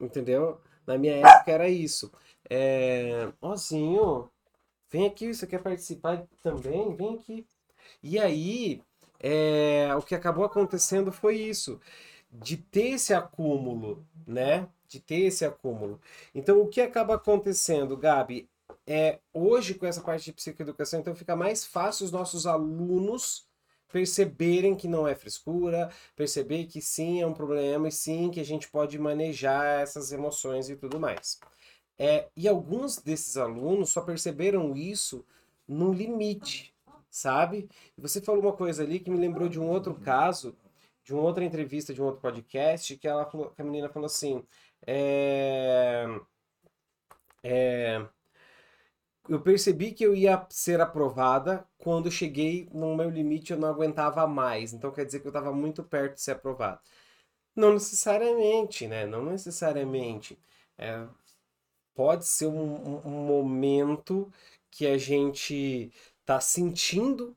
entendeu? 0.00 0.60
Na 0.86 0.98
minha 0.98 1.16
época 1.16 1.50
era 1.50 1.68
isso. 1.68 2.12
É, 2.50 3.32
Ozinho, 3.40 4.30
vem 4.90 5.06
aqui, 5.06 5.34
você 5.34 5.46
quer 5.46 5.62
participar 5.62 6.26
também? 6.42 6.94
Vem 6.94 7.14
aqui. 7.14 7.46
E 8.02 8.18
aí, 8.18 8.82
é, 9.20 9.94
o 9.96 10.02
que 10.02 10.14
acabou 10.14 10.44
acontecendo 10.44 11.12
foi 11.12 11.36
isso, 11.36 11.80
de 12.30 12.56
ter 12.56 12.90
esse 12.94 13.14
acúmulo, 13.14 14.06
né? 14.26 14.68
De 14.88 15.00
ter 15.00 15.22
esse 15.26 15.44
acúmulo. 15.44 16.00
Então, 16.34 16.60
o 16.60 16.68
que 16.68 16.80
acaba 16.80 17.14
acontecendo, 17.14 17.96
Gabi, 17.96 18.48
é 18.86 19.18
hoje 19.32 19.74
com 19.74 19.86
essa 19.86 20.00
parte 20.02 20.26
de 20.26 20.32
psicoeducação, 20.32 21.00
então 21.00 21.14
fica 21.14 21.34
mais 21.34 21.64
fácil 21.64 22.04
os 22.04 22.12
nossos 22.12 22.46
alunos 22.46 23.46
perceberem 23.90 24.74
que 24.74 24.88
não 24.88 25.06
é 25.06 25.14
frescura, 25.14 25.88
perceber 26.16 26.66
que 26.66 26.82
sim 26.82 27.22
é 27.22 27.26
um 27.26 27.32
problema 27.32 27.86
e 27.88 27.92
sim 27.92 28.30
que 28.30 28.40
a 28.40 28.44
gente 28.44 28.68
pode 28.68 28.98
manejar 28.98 29.80
essas 29.80 30.10
emoções 30.10 30.68
e 30.68 30.76
tudo 30.76 30.98
mais. 30.98 31.38
É, 31.98 32.28
e 32.36 32.48
alguns 32.48 32.98
desses 32.98 33.36
alunos 33.36 33.90
só 33.90 34.00
perceberam 34.02 34.76
isso 34.76 35.24
no 35.66 35.92
limite, 35.92 36.74
sabe? 37.10 37.68
Você 37.96 38.20
falou 38.20 38.42
uma 38.42 38.52
coisa 38.52 38.82
ali 38.82 39.00
que 39.00 39.10
me 39.10 39.18
lembrou 39.18 39.48
de 39.48 39.60
um 39.60 39.68
outro 39.68 39.94
caso, 39.94 40.56
de 41.04 41.14
uma 41.14 41.22
outra 41.22 41.44
entrevista, 41.44 41.94
de 41.94 42.02
um 42.02 42.06
outro 42.06 42.20
podcast, 42.20 42.96
que 42.96 43.06
ela 43.06 43.24
falou, 43.26 43.50
que 43.50 43.62
a 43.62 43.64
menina 43.64 43.88
falou 43.88 44.06
assim, 44.06 44.44
é, 44.86 46.06
é, 47.42 48.06
eu 49.28 49.40
percebi 49.40 49.92
que 49.92 50.04
eu 50.04 50.14
ia 50.14 50.46
ser 50.50 50.80
aprovada 50.80 51.66
quando 51.78 52.10
cheguei 52.10 52.68
no 52.72 52.94
meu 52.96 53.08
limite 53.10 53.52
eu 53.52 53.58
não 53.58 53.68
aguentava 53.68 54.26
mais. 54.26 54.72
Então 54.72 54.90
quer 54.92 55.04
dizer 55.04 55.20
que 55.20 55.26
eu 55.26 55.30
estava 55.30 55.52
muito 55.52 55.82
perto 55.82 56.14
de 56.14 56.22
ser 56.22 56.32
aprovado. 56.32 56.80
Não 57.56 57.72
necessariamente, 57.74 58.86
né? 58.88 59.06
Não 59.06 59.24
necessariamente. 59.24 60.38
É, 60.78 61.06
pode 61.94 62.26
ser 62.26 62.46
um, 62.46 63.06
um, 63.06 63.26
momento 63.26 64.30
que 64.70 64.86
a 64.86 64.98
gente 64.98 65.92
está 66.20 66.40
sentindo 66.40 67.36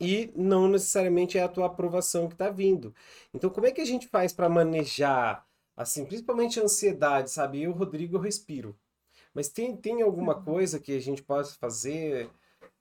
e 0.00 0.32
não 0.34 0.66
necessariamente 0.68 1.38
é 1.38 1.42
a 1.42 1.48
tua 1.48 1.66
aprovação 1.66 2.26
que 2.26 2.34
está 2.34 2.50
vindo. 2.50 2.94
Então, 3.32 3.48
como 3.48 3.66
é 3.66 3.70
que 3.70 3.80
a 3.80 3.84
gente 3.84 4.08
faz 4.08 4.32
para 4.32 4.48
manejar, 4.48 5.46
assim, 5.76 6.04
principalmente 6.04 6.58
a 6.58 6.64
ansiedade, 6.64 7.30
sabe? 7.30 7.62
Eu, 7.62 7.72
Rodrigo, 7.72 8.16
eu 8.16 8.20
respiro. 8.20 8.76
Mas 9.32 9.48
tem, 9.48 9.76
tem 9.76 10.02
alguma 10.02 10.36
uhum. 10.36 10.44
coisa 10.44 10.80
que 10.80 10.96
a 10.96 11.00
gente 11.00 11.22
pode 11.22 11.52
fazer 11.54 12.30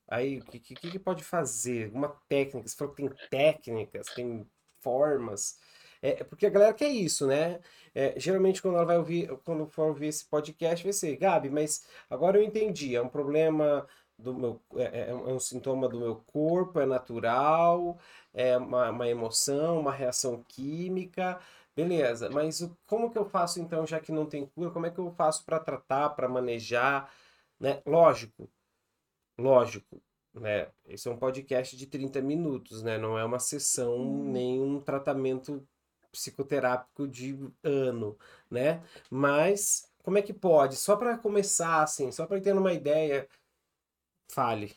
aí? 0.08 0.40
O 0.40 0.46
que, 0.46 0.60
que, 0.60 0.76
que 0.76 1.00
pode 1.00 1.24
fazer? 1.24 1.86
Alguma 1.86 2.10
técnica? 2.28 2.68
Você 2.68 2.76
falou 2.76 2.94
que 2.94 3.04
tem 3.04 3.30
técnicas, 3.30 4.08
tem 4.16 4.46
formas. 4.80 5.60
É, 6.02 6.24
porque 6.24 6.46
a 6.48 6.50
galera 6.50 6.74
quer 6.74 6.90
isso, 6.90 7.28
né? 7.28 7.60
É, 7.94 8.20
geralmente 8.20 8.62
quando 8.62 8.76
ela 8.76 8.86
vai 8.86 8.98
ouvir, 8.98 9.30
quando 9.46 9.68
for 9.68 9.90
ouvir 9.90 10.08
esse 10.08 10.26
podcast, 10.26 10.84
vai 10.84 10.94
ser, 10.94 11.16
Gabi, 11.18 11.50
mas 11.50 11.86
agora 12.10 12.38
eu 12.38 12.44
entendi, 12.44 12.96
é 12.96 13.02
um 13.02 13.10
problema 13.10 13.88
do 14.18 14.34
meu, 14.34 14.62
é, 14.76 14.84
é, 14.84 15.10
é 15.10 15.14
um 15.14 15.40
sintoma 15.40 15.88
do 15.90 16.00
meu 16.00 16.16
corpo, 16.28 16.80
é 16.80 16.86
natural, 16.86 17.98
é 18.34 18.58
uma, 18.58 18.90
uma 18.90 19.08
emoção, 19.08 19.80
uma 19.80 19.92
reação 19.92 20.44
química. 20.48 21.40
Beleza, 21.76 22.30
mas 22.30 22.62
o, 22.62 22.78
como 22.86 23.10
que 23.12 23.18
eu 23.18 23.26
faço 23.26 23.60
então, 23.60 23.86
já 23.88 24.00
que 24.00 24.12
não 24.12 24.26
tem 24.26 24.46
cura, 24.46 24.72
como 24.72 24.86
é 24.86 24.92
que 24.92 25.00
eu 25.00 25.12
faço 25.12 25.46
para 25.46 25.60
tratar, 25.60 26.10
para 26.12 26.28
manejar, 26.28 27.12
né? 27.60 27.82
Lógico, 27.86 28.50
lógico, 29.38 30.02
né? 30.34 30.70
Esse 30.86 31.08
é 31.08 31.12
um 31.12 31.18
podcast 31.18 31.76
de 31.78 31.88
30 31.88 32.22
minutos, 32.22 32.84
né? 32.84 32.98
Não 32.98 33.18
é 33.18 33.26
uma 33.26 33.40
sessão, 33.40 33.96
hum. 33.98 34.32
nem 34.32 34.62
um 34.62 34.80
tratamento 34.82 35.66
psicoterápico 36.12 37.08
de 37.08 37.38
ano, 37.64 38.18
né? 38.50 38.84
Mas 39.10 39.92
como 40.04 40.18
é 40.18 40.22
que 40.22 40.34
pode? 40.34 40.76
Só 40.76 40.96
para 40.96 41.18
começar, 41.18 41.84
assim, 41.84 42.12
só 42.12 42.26
para 42.26 42.42
ter 42.42 42.54
uma 42.54 42.74
ideia, 42.74 43.28
fale. 44.32 44.76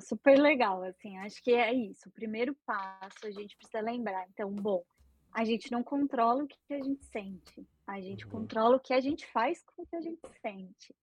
Super, 0.00 0.38
legal, 0.38 0.82
assim, 0.82 1.18
acho 1.18 1.42
que 1.42 1.52
é 1.52 1.72
isso. 1.72 2.08
O 2.08 2.12
primeiro 2.12 2.56
passo 2.64 3.26
a 3.26 3.30
gente 3.30 3.56
precisa 3.56 3.80
lembrar. 3.80 4.26
Então, 4.30 4.50
bom, 4.50 4.82
a 5.32 5.44
gente 5.44 5.70
não 5.70 5.82
controla 5.82 6.44
o 6.44 6.48
que 6.48 6.56
a 6.70 6.82
gente 6.82 7.04
sente, 7.04 7.68
a 7.86 8.00
gente 8.00 8.24
uhum. 8.24 8.30
controla 8.30 8.76
o 8.76 8.80
que 8.80 8.94
a 8.94 9.00
gente 9.00 9.26
faz 9.26 9.62
com 9.62 9.82
o 9.82 9.86
que 9.86 9.96
a 9.96 10.00
gente 10.00 10.20
sente. 10.40 10.94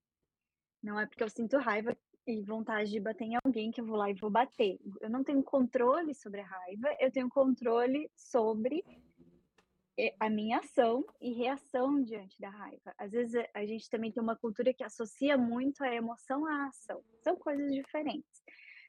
Não 0.81 0.99
é 0.99 1.05
porque 1.05 1.23
eu 1.23 1.29
sinto 1.29 1.57
raiva 1.57 1.95
e 2.31 2.41
vontade 2.41 2.91
de 2.91 2.99
bater 2.99 3.25
em 3.25 3.37
alguém 3.43 3.71
que 3.71 3.81
eu 3.81 3.85
vou 3.85 3.95
lá 3.95 4.09
e 4.09 4.13
vou 4.13 4.29
bater. 4.29 4.79
Eu 5.01 5.09
não 5.09 5.23
tenho 5.23 5.43
controle 5.43 6.13
sobre 6.13 6.41
a 6.41 6.45
raiva, 6.45 6.95
eu 6.99 7.11
tenho 7.11 7.29
controle 7.29 8.09
sobre 8.15 8.83
a 10.19 10.29
minha 10.29 10.59
ação 10.59 11.03
e 11.19 11.33
reação 11.33 12.01
diante 12.03 12.39
da 12.39 12.49
raiva. 12.49 12.93
Às 12.97 13.11
vezes 13.11 13.43
a 13.53 13.65
gente 13.65 13.89
também 13.89 14.11
tem 14.11 14.21
uma 14.21 14.35
cultura 14.35 14.73
que 14.73 14.83
associa 14.83 15.37
muito 15.37 15.83
a 15.83 15.93
emoção 15.93 16.45
à 16.45 16.67
ação. 16.67 17.03
São 17.23 17.35
coisas 17.35 17.71
diferentes. 17.73 18.43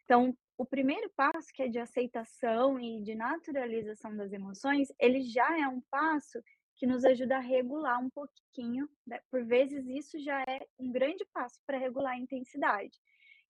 Então, 0.05 0.37
o 0.57 0.67
primeiro 0.67 1.11
passo, 1.17 1.49
que 1.55 1.63
é 1.63 1.69
de 1.69 1.79
aceitação 1.79 2.79
e 2.79 3.03
de 3.03 3.15
naturalização 3.15 4.17
das 4.17 4.33
emoções, 4.33 4.89
ele 4.99 5.23
já 5.23 5.59
é 5.59 5.67
um 5.69 5.81
passo 5.91 6.43
que 6.77 6.87
nos 6.87 7.05
ajuda 7.05 7.37
a 7.37 7.41
regular 7.41 8.03
um 8.03 8.11
pouquinho. 8.11 8.89
Né? 9.07 9.21
Por 9.31 9.45
vezes, 9.45 9.87
isso 9.87 10.19
já 10.19 10.43
é 10.43 10.67
um 10.79 10.91
grande 10.91 11.25
passo 11.33 11.59
para 11.67 11.79
regular 11.79 12.15
a 12.15 12.19
intensidade. 12.19 12.99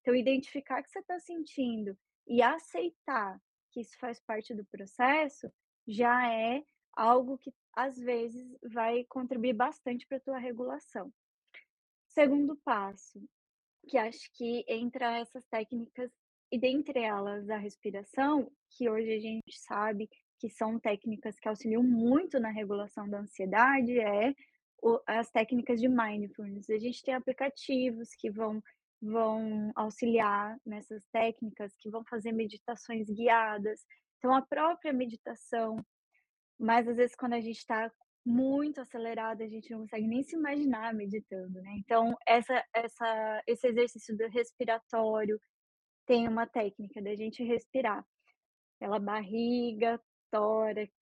Então, 0.08 0.16
identificar 0.16 0.82
que 0.82 0.90
você 0.90 1.00
está 1.00 1.20
sentindo 1.20 1.94
e 2.26 2.40
aceitar 2.40 3.38
que 3.70 3.82
isso 3.82 3.94
faz 3.98 4.18
parte 4.18 4.54
do 4.54 4.64
processo 4.64 5.52
já 5.86 6.32
é 6.32 6.64
algo 6.94 7.36
que 7.36 7.52
às 7.74 7.98
vezes 7.98 8.56
vai 8.62 9.04
contribuir 9.04 9.52
bastante 9.52 10.06
para 10.06 10.16
a 10.16 10.20
tua 10.20 10.38
regulação. 10.38 11.12
Segundo 12.08 12.56
passo, 12.64 13.22
que 13.86 13.98
acho 13.98 14.32
que 14.32 14.64
entra 14.66 15.18
essas 15.18 15.44
técnicas 15.48 16.10
e 16.50 16.58
dentre 16.58 17.00
elas 17.00 17.50
a 17.50 17.58
respiração, 17.58 18.50
que 18.70 18.88
hoje 18.88 19.12
a 19.12 19.20
gente 19.20 19.58
sabe 19.58 20.08
que 20.38 20.48
são 20.48 20.80
técnicas 20.80 21.38
que 21.38 21.50
auxiliam 21.50 21.82
muito 21.82 22.40
na 22.40 22.48
regulação 22.48 23.06
da 23.06 23.18
ansiedade, 23.18 24.00
é 24.00 24.34
as 25.06 25.30
técnicas 25.30 25.78
de 25.78 25.86
mindfulness. 25.86 26.70
A 26.70 26.78
gente 26.78 27.02
tem 27.02 27.12
aplicativos 27.12 28.14
que 28.14 28.30
vão 28.30 28.62
vão 29.00 29.72
auxiliar 29.74 30.56
nessas 30.66 31.04
técnicas, 31.12 31.74
que 31.78 31.90
vão 31.90 32.04
fazer 32.04 32.32
meditações 32.32 33.08
guiadas. 33.08 33.80
Então, 34.18 34.34
a 34.34 34.42
própria 34.42 34.92
meditação 34.92 35.84
mas 36.58 36.88
às 36.88 36.96
vezes 36.96 37.14
quando 37.14 37.34
a 37.34 37.40
gente 37.40 37.58
está 37.58 37.90
muito 38.26 38.80
acelerado, 38.80 39.42
a 39.42 39.48
gente 39.48 39.70
não 39.70 39.80
consegue 39.80 40.06
nem 40.06 40.22
se 40.22 40.36
imaginar 40.36 40.92
meditando, 40.92 41.62
né? 41.62 41.76
Então, 41.78 42.14
essa, 42.26 42.62
essa, 42.74 43.42
esse 43.46 43.66
exercício 43.68 44.16
do 44.16 44.28
respiratório 44.28 45.40
tem 46.04 46.28
uma 46.28 46.46
técnica 46.46 47.00
da 47.00 47.14
gente 47.14 47.42
respirar 47.42 48.04
pela 48.78 48.98
barriga, 48.98 50.00
tórax, 50.30 50.92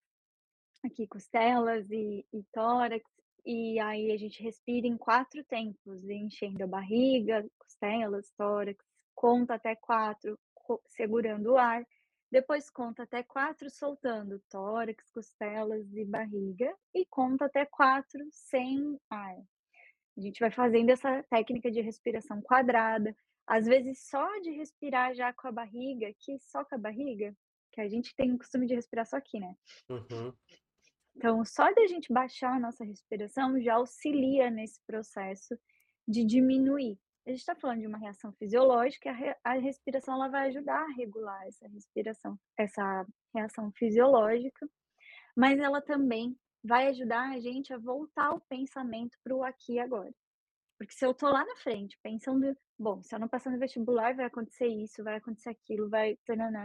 aqui 0.84 1.06
costelas 1.08 1.90
e, 1.90 2.24
e 2.32 2.44
tórax, 2.52 3.04
e 3.46 3.78
aí 3.78 4.10
a 4.10 4.16
gente 4.16 4.42
respira 4.42 4.86
em 4.86 4.96
quatro 4.96 5.42
tempos, 5.44 6.04
enchendo 6.10 6.64
a 6.64 6.66
barriga, 6.66 7.48
costelas, 7.56 8.30
tórax, 8.36 8.84
conta 9.14 9.54
até 9.54 9.76
quatro, 9.76 10.38
segurando 10.88 11.52
o 11.52 11.56
ar, 11.56 11.86
depois 12.30 12.68
conta 12.68 13.04
até 13.04 13.22
quatro 13.22 13.70
soltando 13.70 14.42
tórax, 14.50 15.10
costelas 15.10 15.86
e 15.94 16.04
barriga. 16.04 16.74
E 16.94 17.06
conta 17.06 17.46
até 17.46 17.64
quatro 17.64 18.26
sem 18.30 18.98
ar. 19.08 19.36
A 20.16 20.20
gente 20.20 20.40
vai 20.40 20.50
fazendo 20.50 20.90
essa 20.90 21.22
técnica 21.24 21.70
de 21.70 21.80
respiração 21.80 22.40
quadrada. 22.42 23.16
Às 23.46 23.66
vezes 23.66 24.00
só 24.08 24.26
de 24.40 24.50
respirar 24.50 25.14
já 25.14 25.32
com 25.32 25.46
a 25.46 25.52
barriga, 25.52 26.12
que 26.18 26.38
só 26.40 26.64
com 26.64 26.74
a 26.74 26.78
barriga, 26.78 27.34
que 27.70 27.80
a 27.80 27.88
gente 27.88 28.14
tem 28.16 28.32
o 28.32 28.38
costume 28.38 28.66
de 28.66 28.74
respirar 28.74 29.06
só 29.06 29.16
aqui, 29.16 29.38
né? 29.38 29.54
Uhum. 29.88 30.32
Então, 31.16 31.44
só 31.44 31.70
de 31.72 31.80
a 31.80 31.86
gente 31.86 32.12
baixar 32.12 32.54
a 32.54 32.60
nossa 32.60 32.84
respiração 32.84 33.60
já 33.60 33.74
auxilia 33.74 34.50
nesse 34.50 34.80
processo 34.86 35.58
de 36.06 36.24
diminuir 36.24 36.98
a 37.26 37.30
gente 37.30 37.40
está 37.40 37.56
falando 37.56 37.80
de 37.80 37.86
uma 37.88 37.98
reação 37.98 38.32
fisiológica, 38.34 39.10
a, 39.10 39.12
re, 39.12 39.36
a 39.42 39.52
respiração 39.54 40.14
ela 40.14 40.28
vai 40.28 40.46
ajudar 40.48 40.80
a 40.80 40.94
regular 40.94 41.44
essa 41.48 41.66
respiração, 41.66 42.38
essa 42.56 43.04
reação 43.34 43.72
fisiológica, 43.72 44.68
mas 45.36 45.58
ela 45.58 45.82
também 45.82 46.38
vai 46.62 46.86
ajudar 46.86 47.32
a 47.32 47.40
gente 47.40 47.72
a 47.72 47.78
voltar 47.78 48.30
o 48.30 48.40
pensamento 48.48 49.18
para 49.24 49.34
o 49.34 49.42
aqui 49.42 49.74
e 49.74 49.80
agora. 49.80 50.14
Porque 50.78 50.94
se 50.94 51.04
eu 51.04 51.12
tô 51.12 51.28
lá 51.28 51.44
na 51.44 51.56
frente 51.56 51.98
pensando, 52.00 52.56
bom, 52.78 53.02
se 53.02 53.12
eu 53.12 53.18
não 53.18 53.28
passar 53.28 53.50
no 53.50 53.58
vestibular 53.58 54.14
vai 54.14 54.26
acontecer 54.26 54.68
isso, 54.68 55.02
vai 55.02 55.16
acontecer 55.16 55.50
aquilo, 55.50 55.88
vai, 55.88 56.16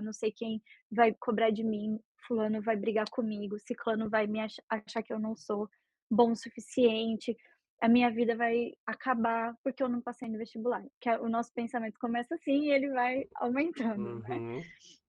não 0.03 0.13
sei 0.13 0.31
quem 0.31 0.62
vai 0.91 1.12
cobrar 1.13 1.50
de 1.50 1.63
mim, 1.63 2.00
fulano 2.28 2.62
vai 2.62 2.75
brigar 2.75 3.10
comigo, 3.10 3.60
ciclano 3.60 4.10
vai 4.10 4.28
me 4.28 4.40
ach 4.40 4.56
achar 4.70 5.04
que 5.04 5.13
eu 5.13 5.20
não 5.20 5.36
sou 5.36 5.70
bom 6.10 6.32
o 6.32 6.36
suficiente, 6.36 7.36
a 7.82 7.88
minha 7.88 8.12
vida 8.12 8.36
vai 8.36 8.74
acabar 8.86 9.56
porque 9.63 9.82
eu 9.82 9.90
não 9.90 10.01
passei 10.01 10.30
no 10.30 10.38
vestibular. 10.38 10.86
Que 11.00 11.10
é, 11.10 11.20
o 11.20 11.28
nosso 11.28 11.51
pensamento 11.51 11.98
começa 12.00 12.36
assim 12.36 12.66
e 12.66 12.72
ele 12.72 12.90
vai 12.92 13.28
aumentando, 13.36 14.20
né. 14.20 14.36
Uhum. 14.38 14.62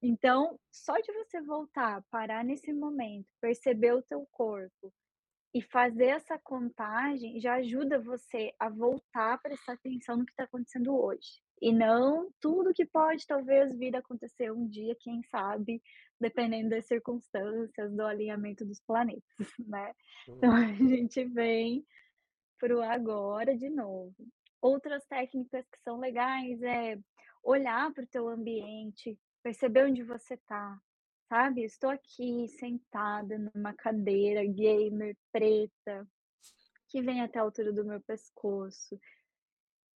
Então, 0.02 0.58
só 0.72 0.94
de 0.96 1.12
você 1.12 1.42
voltar, 1.42 2.02
parar 2.10 2.42
nesse 2.42 2.72
momento, 2.72 3.28
perceber 3.40 3.92
o 3.92 4.02
teu 4.02 4.26
corpo 4.32 4.92
e 5.54 5.60
fazer 5.60 6.06
essa 6.06 6.38
contagem, 6.38 7.38
já 7.38 7.54
ajuda 7.56 8.00
você 8.00 8.54
a 8.58 8.70
voltar 8.70 9.34
a 9.34 9.38
prestar 9.38 9.74
atenção 9.74 10.16
no 10.16 10.24
que 10.24 10.32
está 10.32 10.44
acontecendo 10.44 10.96
hoje. 10.96 11.42
E 11.62 11.72
não 11.72 12.28
tudo 12.40 12.74
que 12.74 12.84
pode 12.84 13.26
talvez 13.26 13.72
vir 13.78 13.94
a 13.96 14.00
acontecer 14.00 14.52
um 14.52 14.68
dia, 14.68 14.96
quem 15.00 15.22
sabe, 15.24 15.80
dependendo 16.20 16.70
das 16.70 16.86
circunstâncias, 16.86 17.92
do 17.94 18.02
alinhamento 18.04 18.64
dos 18.66 18.80
planetas, 18.80 19.22
né. 19.68 19.94
Então 20.38 20.52
Hum. 20.52 20.56
a 20.56 20.72
gente 20.74 21.24
vem 21.26 21.86
para 22.58 22.76
o 22.76 22.82
agora 22.82 23.56
de 23.56 23.70
novo. 23.70 24.14
Outras 24.60 25.04
técnicas 25.06 25.68
que 25.68 25.78
são 25.84 26.00
legais 26.00 26.62
é 26.62 26.98
olhar 27.44 27.92
para 27.92 28.04
o 28.04 28.08
teu 28.08 28.28
ambiente, 28.28 29.18
perceber 29.42 29.86
onde 29.86 30.02
você 30.04 30.34
está, 30.34 30.78
sabe? 31.28 31.62
Estou 31.64 31.90
aqui 31.90 32.48
sentada 32.48 33.38
numa 33.54 33.74
cadeira 33.74 34.44
gamer 34.44 35.16
preta, 35.32 36.08
que 36.88 37.02
vem 37.02 37.22
até 37.22 37.38
a 37.38 37.42
altura 37.42 37.72
do 37.72 37.84
meu 37.84 38.00
pescoço. 38.02 38.98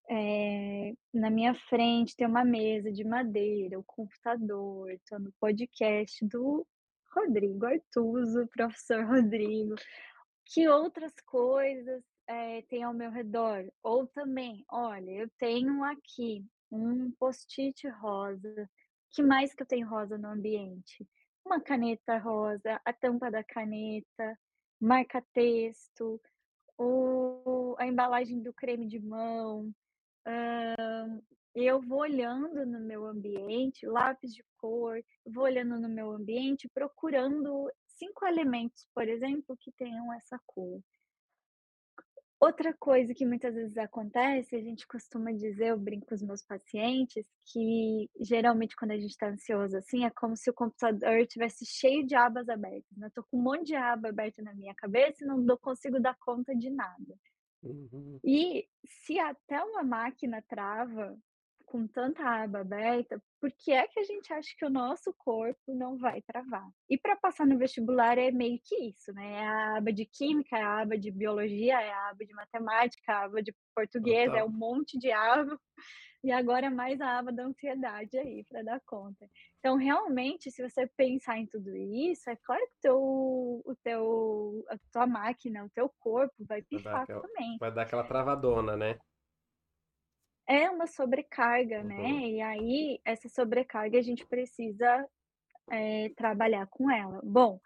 Eh, 0.07 0.93
na 1.13 1.29
minha 1.31 1.55
frente 1.55 2.15
tem 2.15 2.27
uma 2.27 2.45
mesa 2.45 2.91
de 2.91 3.03
madeira, 3.03 3.79
o 3.79 3.83
computador, 3.83 4.91
estou 4.91 5.19
no 5.19 5.31
podcast 5.39 6.23
do 6.27 6.65
Rodrigo 7.11 7.65
Artuso, 7.65 8.47
professor 8.53 9.03
Rodrigo. 9.05 9.75
Que 10.45 10.67
outras 10.67 11.13
coisas, 11.25 12.03
eh, 12.27 12.61
tem 12.63 12.83
ao 12.83 12.93
meu 12.93 13.09
redor? 13.09 13.65
Ou 13.81 14.05
também, 14.07 14.63
olha, 14.69 15.09
eu 15.09 15.29
tenho 15.39 15.83
aqui 15.83 16.45
um 16.71 17.11
post-it 17.19 17.87
rosa, 17.89 18.69
que 19.11 19.23
mais 19.23 19.53
que 19.55 19.63
eu 19.63 19.67
tenho 19.67 19.87
rosa 19.87 20.17
no 20.17 20.29
ambiente? 20.29 21.07
Uma 21.43 21.59
caneta 21.59 22.17
rosa, 22.19 22.79
a 22.85 22.93
tampa 22.93 23.31
da 23.31 23.43
caneta, 23.43 24.37
marca-texto, 24.79 26.21
a 27.77 27.87
embalagem 27.87 28.41
do 28.41 28.53
creme 28.53 28.87
de 28.87 28.99
mão, 28.99 29.73
eu 31.55 31.81
vou 31.81 31.99
olhando 31.99 32.65
no 32.65 32.79
meu 32.79 33.05
ambiente, 33.05 33.85
lápis 33.85 34.33
de 34.33 34.43
cor, 34.57 35.01
vou 35.25 35.45
olhando 35.45 35.79
no 35.79 35.87
meu 35.87 36.11
ambiente 36.11 36.69
procurando 36.69 37.71
5 37.87 38.25
elementos, 38.25 38.87
por 38.93 39.07
exemplo, 39.07 39.55
que 39.59 39.71
tenham 39.71 40.13
essa 40.13 40.39
cor. 40.45 40.81
Outra 42.37 42.73
coisa 42.77 43.13
que 43.13 43.25
muitas 43.25 43.55
vezes 43.55 43.77
acontece, 43.77 44.55
a 44.55 44.61
gente 44.61 44.85
costuma 44.85 45.31
dizer, 45.31 45.67
eu 45.69 45.79
brinco 45.79 46.05
com 46.07 46.15
os 46.15 46.21
meus 46.21 46.43
pacientes, 46.43 47.25
que 47.45 48.09
geralmente 48.19 48.75
quando 48.75 48.91
a 48.91 48.97
gente 48.97 49.11
está 49.11 49.29
ansioso, 49.29 49.77
assim, 49.77 50.05
é 50.05 50.09
como 50.09 50.35
se 50.35 50.49
o 50.49 50.53
computador 50.53 51.25
tivesse 51.25 51.65
cheio 51.65 52.05
de 52.05 52.13
abas 52.13 52.49
abertas, 52.49 52.97
né, 52.97 53.07
eu 53.07 53.11
tô 53.11 53.23
com 53.23 53.37
um 53.37 53.41
monte 53.41 53.67
de 53.67 53.75
aba 53.75 54.09
aberta 54.09 54.43
na 54.43 54.53
minha 54.53 54.75
cabeça 54.75 55.23
e 55.23 55.27
não 55.27 55.57
consigo 55.57 55.99
dar 55.99 56.15
conta 56.19 56.53
de 56.53 56.69
nada. 56.69 57.15
Uhum. 57.69 58.19
E 58.23 58.67
se 58.85 59.19
até 59.19 59.61
uma 59.63 59.83
máquina 59.83 60.41
trava 60.47 61.17
com 61.65 61.87
tanta 61.87 62.23
aba 62.23 62.61
aberta, 62.61 63.21
por 63.41 63.51
que 63.51 63.71
é 63.71 63.87
que 63.87 63.99
a 63.99 64.03
gente 64.03 64.31
acha 64.31 64.49
que 64.57 64.65
o 64.65 64.69
nosso 64.69 65.13
corpo 65.17 65.73
não 65.75 65.97
vai 65.97 66.21
travar? 66.21 66.67
E 66.89 66.97
para 66.97 67.15
passar 67.15 67.45
no 67.45 67.57
vestibular 67.57 68.17
é 68.17 68.31
meio 68.31 68.59
que 68.63 68.75
isso, 68.75 69.11
né, 69.13 69.41
é 69.41 69.45
a 69.45 69.77
aba 69.77 69.91
de 69.91 70.05
química, 70.05 70.57
é 70.57 70.61
a 70.61 70.81
aba 70.81 70.97
de 70.97 71.11
biologia, 71.11 71.81
é 71.81 71.91
a 71.91 72.09
aba 72.09 72.25
de 72.25 72.33
matemática, 72.33 73.11
a 73.11 73.25
aba 73.25 73.41
de 73.41 73.53
português, 73.75 74.31
é 74.33 74.43
um 74.43 74.49
monte 74.49 74.97
de 74.97 75.11
aba, 75.11 75.59
e 76.25 76.31
agora 76.31 76.69
mais 76.71 76.99
a 77.01 77.19
aba 77.19 77.31
da 77.31 77.43
ansiedade 77.45 78.17
aí 78.17 78.43
para 78.45 78.63
dar 78.63 78.81
conta. 78.85 79.29
Então 79.59 79.77
realmente, 79.77 80.51
se 80.51 80.61
você 80.67 80.87
pensar 80.97 81.37
em 81.39 81.47
tudo 81.47 81.75
isso, 81.77 82.29
é 82.29 82.35
claro 82.37 82.65
que 82.67 82.75
o 82.75 82.81
teu 82.81 83.63
o 83.65 83.75
teu 83.83 84.65
a 84.69 84.77
tua 84.91 85.07
máquina, 85.07 85.65
o 85.65 85.69
teu 85.71 85.89
corpo 85.99 86.35
vai 86.47 86.61
pifar 86.63 87.03
aquela 87.03 87.21
também. 87.21 87.59
vai 87.59 87.73
dar 87.73 87.83
aquela 87.83 88.03
travadona, 88.03 88.75
né. 88.77 88.99
É 90.47 90.69
uma 90.69 90.85
sobrecarga, 90.85 91.83
né, 91.83 91.95
Uhum. 91.97 92.21
e 92.27 92.41
aí 92.41 92.99
essa 93.03 93.27
sobrecarga 93.27 93.97
a 93.97 94.01
gente 94.01 94.25
precisa, 94.27 95.07
eh, 95.71 96.09
trabalhar 96.17 96.67
com 96.67 96.91
ela. 96.91 97.21
Bom, 97.23 97.59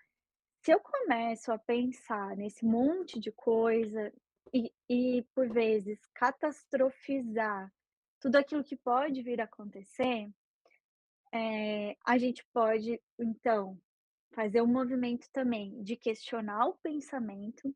se 0.63 0.71
eu 0.73 0.79
começo 0.81 1.51
a 1.51 1.59
pensar 1.59 2.35
nesse 2.37 2.65
monte 2.65 3.19
de 3.19 3.31
coisa 3.31 4.13
e 4.53 4.71
e 4.89 5.23
por 5.35 5.49
vezes 5.49 5.99
catastrofizar 6.15 7.71
tudo 8.19 8.35
aquilo 8.35 8.63
que 8.63 8.75
pode 8.75 9.21
vir 9.21 9.41
a 9.41 9.45
acontecer, 9.45 10.29
eh, 11.31 11.95
a 12.05 12.17
gente 12.17 12.45
pode 12.53 13.01
então 13.17 13.79
fazer 14.31 14.61
um 14.61 14.67
movimento 14.67 15.29
também 15.31 15.81
de 15.83 15.95
questionar 15.95 16.67
o 16.67 16.75
pensamento, 16.75 17.75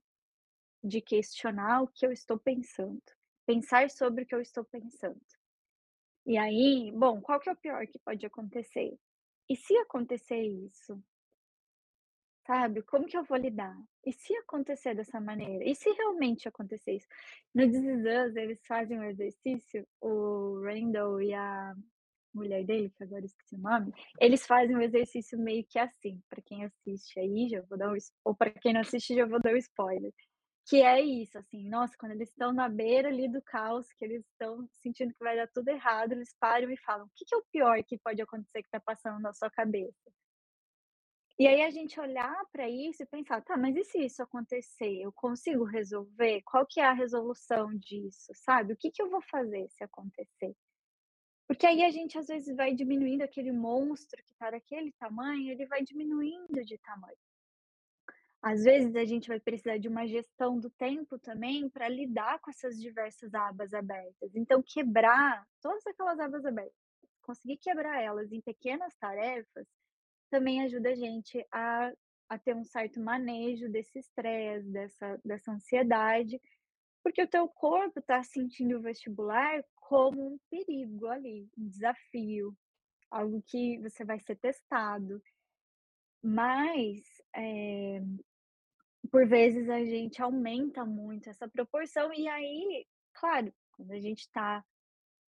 de 0.84 1.02
questionar 1.02 1.82
o 1.82 1.88
que 1.88 2.06
eu 2.06 2.12
estou 2.12 2.38
pensando, 2.38 3.02
pensar 3.46 3.90
sobre 3.90 4.24
o 4.24 4.26
que 4.26 4.36
eu 4.36 4.42
estou 4.42 4.64
pensando. 4.66 5.22
E 6.26 6.38
aí, 6.38 6.92
bom, 6.96 7.22
qual 7.22 7.40
que 7.40 7.50
é 7.50 7.52
o 7.52 7.58
pior 7.58 7.86
que 7.88 8.00
pode 8.00 8.26
acontecer? 8.26 8.98
E 9.50 9.56
se 9.56 9.76
acontecer 9.78 10.42
isso? 10.42 11.02
Sabe, 12.46 12.82
como 12.84 13.06
que 13.08 13.16
eu 13.18 13.24
vou 13.24 13.38
lidar? 13.38 13.74
E 14.06 14.12
se 14.12 14.36
acontecer 14.36 14.94
dessa 14.94 15.20
maneira? 15.22 15.64
E 15.64 15.74
se 15.76 15.90
realmente 15.92 16.46
acontecer 16.48 16.94
isso? 16.98 17.08
No 17.56 17.64
This 17.72 18.36
eles 18.36 18.60
fazem 18.68 19.00
um 19.00 19.04
exercício, 19.06 19.88
o 20.02 20.60
Randall 20.62 21.22
e 21.22 21.34
a 21.34 21.74
mulher 22.34 22.66
dele, 22.66 22.90
que 22.92 23.04
agora 23.04 23.24
esqueci 23.26 23.56
o 23.56 23.60
nome, 23.60 23.94
eles 24.20 24.46
fazem 24.46 24.76
um 24.76 24.82
exercício 24.82 25.40
meio 25.40 25.66
que 25.70 25.80
assim, 25.80 26.22
pra 26.30 26.42
quem 26.46 26.66
assiste 26.66 27.18
aí, 27.20 27.48
já 27.50 27.62
vou 27.62 27.78
dar 27.78 27.92
um 27.94 27.98
ou 28.26 28.36
pra 28.36 28.52
quem 28.52 28.74
não 28.74 28.82
assiste, 28.82 29.16
já 29.16 29.26
vou 29.26 29.40
dar 29.42 29.54
um 29.54 29.58
spoiler, 29.58 30.12
que 30.68 30.82
é 30.82 31.02
isso, 31.02 31.38
assim, 31.38 31.70
nossa, 31.70 31.96
quando 32.00 32.14
eles 32.14 32.30
estão 32.30 32.54
na 32.54 32.70
beira 32.70 33.10
ali 33.10 33.30
do 33.32 33.42
caos, 33.44 33.88
que 33.94 34.06
eles 34.06 34.26
estão 34.28 34.68
sentindo 34.82 35.14
que 35.14 35.24
vai 35.24 35.38
dar 35.38 35.48
tudo 35.54 35.70
errado, 35.70 36.14
eles 36.14 36.36
param 36.40 36.70
e 36.72 36.78
falam: 36.78 37.06
"O 37.08 37.12
que 37.16 37.26
que 37.26 37.36
é 37.36 37.38
o 37.38 37.46
pior 37.52 37.84
que 37.86 37.98
pode 38.00 38.22
acontecer 38.22 38.64
que 38.64 38.70
tá 38.70 38.80
passando 38.82 39.20
na 39.22 39.34
sua 39.34 39.50
cabeça?". 39.52 40.12
E 41.40 41.48
aí 41.48 41.62
a 41.64 41.70
gente 41.72 42.00
olhar 42.00 42.44
pra 42.52 42.70
isso 42.70 43.02
e 43.04 43.06
pensar: 43.06 43.42
"Tá, 43.42 43.58
mas 43.58 43.76
e 43.76 43.84
se 43.84 44.00
isso 44.06 44.22
acontecer, 44.24 45.02
eu 45.02 45.12
consigo 45.12 45.64
resolver? 45.64 46.42
Qual 46.44 46.66
que 46.66 46.80
é 46.80 46.86
a 46.86 46.94
resolução 46.94 47.76
disso?", 47.76 48.32
sabe, 48.36 48.74
"O 48.74 48.78
que 48.78 48.92
que 48.92 49.02
eu 49.02 49.10
vou 49.10 49.22
fazer 49.22 49.68
se 49.70 49.84
acontecer?". 49.84 50.56
Porque 51.48 51.68
aí 51.68 51.84
a 51.84 51.92
gente 51.92 52.18
às 52.18 52.28
vezes 52.28 52.56
vai 52.56 52.74
diminuindo 52.76 53.24
aquele 53.24 53.52
monstro 53.54 54.24
que 54.26 54.36
tá 54.36 54.52
daquele 54.52 54.92
tamanho, 54.94 55.52
ele 55.52 55.66
vai 55.68 55.84
diminuindo 55.84 56.64
de 56.66 56.78
tamanho. 56.80 57.18
Às 58.42 58.64
vezes 58.64 58.96
a 58.96 59.06
gente 59.06 59.28
vai 59.30 59.40
precisar 59.40 59.78
de 59.78 59.88
uma 59.88 60.06
gestão 60.06 60.60
do 60.60 60.70
tempo 60.70 61.18
também 61.18 61.70
pra 61.70 61.88
lidar 61.88 62.40
com 62.42 62.52
essas 62.52 62.78
diversas 62.80 63.34
abas 63.34 63.74
abertas, 63.74 64.36
então 64.36 64.62
quebrar 64.62 65.48
todas 65.62 65.86
aquelas 65.88 66.20
abas 66.20 66.46
abertas, 66.46 66.76
conseguir 67.22 67.58
quebrar 67.58 68.02
elas 68.02 68.32
em 68.34 68.42
pequenas 68.42 68.94
tarefas, 68.98 69.66
também 70.34 70.64
ajuda 70.64 70.90
a 70.90 70.96
gente 70.96 71.46
a 71.52 71.92
a 72.30 72.40
ter 72.40 72.56
um 72.56 72.64
certo 72.64 73.00
manejo 73.00 73.70
desse 73.70 74.00
estresse, 74.00 74.68
dessa 74.70 75.22
dessa 75.24 75.52
ansiedade, 75.52 76.42
porque 77.04 77.22
o 77.22 77.28
teu 77.28 77.48
corpo 77.48 78.02
tá 78.02 78.24
sentindo 78.24 78.78
o 78.78 78.82
vestibular 78.82 79.64
como 79.76 80.34
um 80.34 80.40
perigo 80.50 81.08
ali, 81.08 81.48
um 81.56 81.68
desafio, 81.68 82.58
algo 83.12 83.44
que 83.44 83.78
você 83.80 84.04
vai 84.04 84.20
ser 84.20 84.38
testado. 84.38 85.22
Mas, 86.24 87.04
eh, 87.36 88.02
por 89.12 89.28
vezes 89.28 89.70
a 89.70 89.84
gente 89.86 90.22
aumenta 90.22 90.84
muito 90.86 91.30
essa 91.30 91.48
proporção 91.48 92.12
e 92.14 92.28
aí, 92.28 92.88
claro, 93.14 93.54
quando 93.74 93.92
a 93.92 94.00
gente 94.00 94.28
tá, 94.32 94.66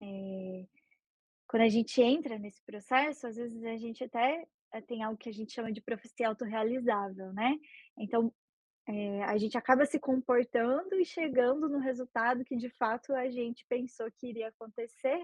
eh, 0.01 0.67
quando 1.47 1.63
a 1.63 1.69
gente 1.69 2.01
entra 2.01 2.37
nesse 2.37 2.61
processo, 2.63 3.27
às 3.27 3.35
vezes 3.37 3.63
a 3.63 3.77
gente 3.77 4.03
até, 4.03 4.45
tem 4.79 5.03
algo 5.03 5.17
que 5.17 5.29
a 5.29 5.33
gente 5.33 5.51
chama 5.51 5.71
de 5.71 5.81
profecia 5.81 6.27
autorrealizável, 6.29 7.33
né. 7.33 7.57
Então, 7.97 8.31
eh, 8.87 9.23
a 9.23 9.37
gente 9.37 9.57
acaba 9.57 9.85
se 9.85 9.99
comportando 9.99 10.95
e 10.95 11.05
chegando 11.05 11.67
no 11.67 11.79
resultado 11.79 12.45
que 12.45 12.55
de 12.55 12.69
fato 12.69 13.13
a 13.13 13.29
gente 13.29 13.65
pensou 13.67 14.09
que 14.11 14.27
iria 14.27 14.49
acontecer, 14.49 15.19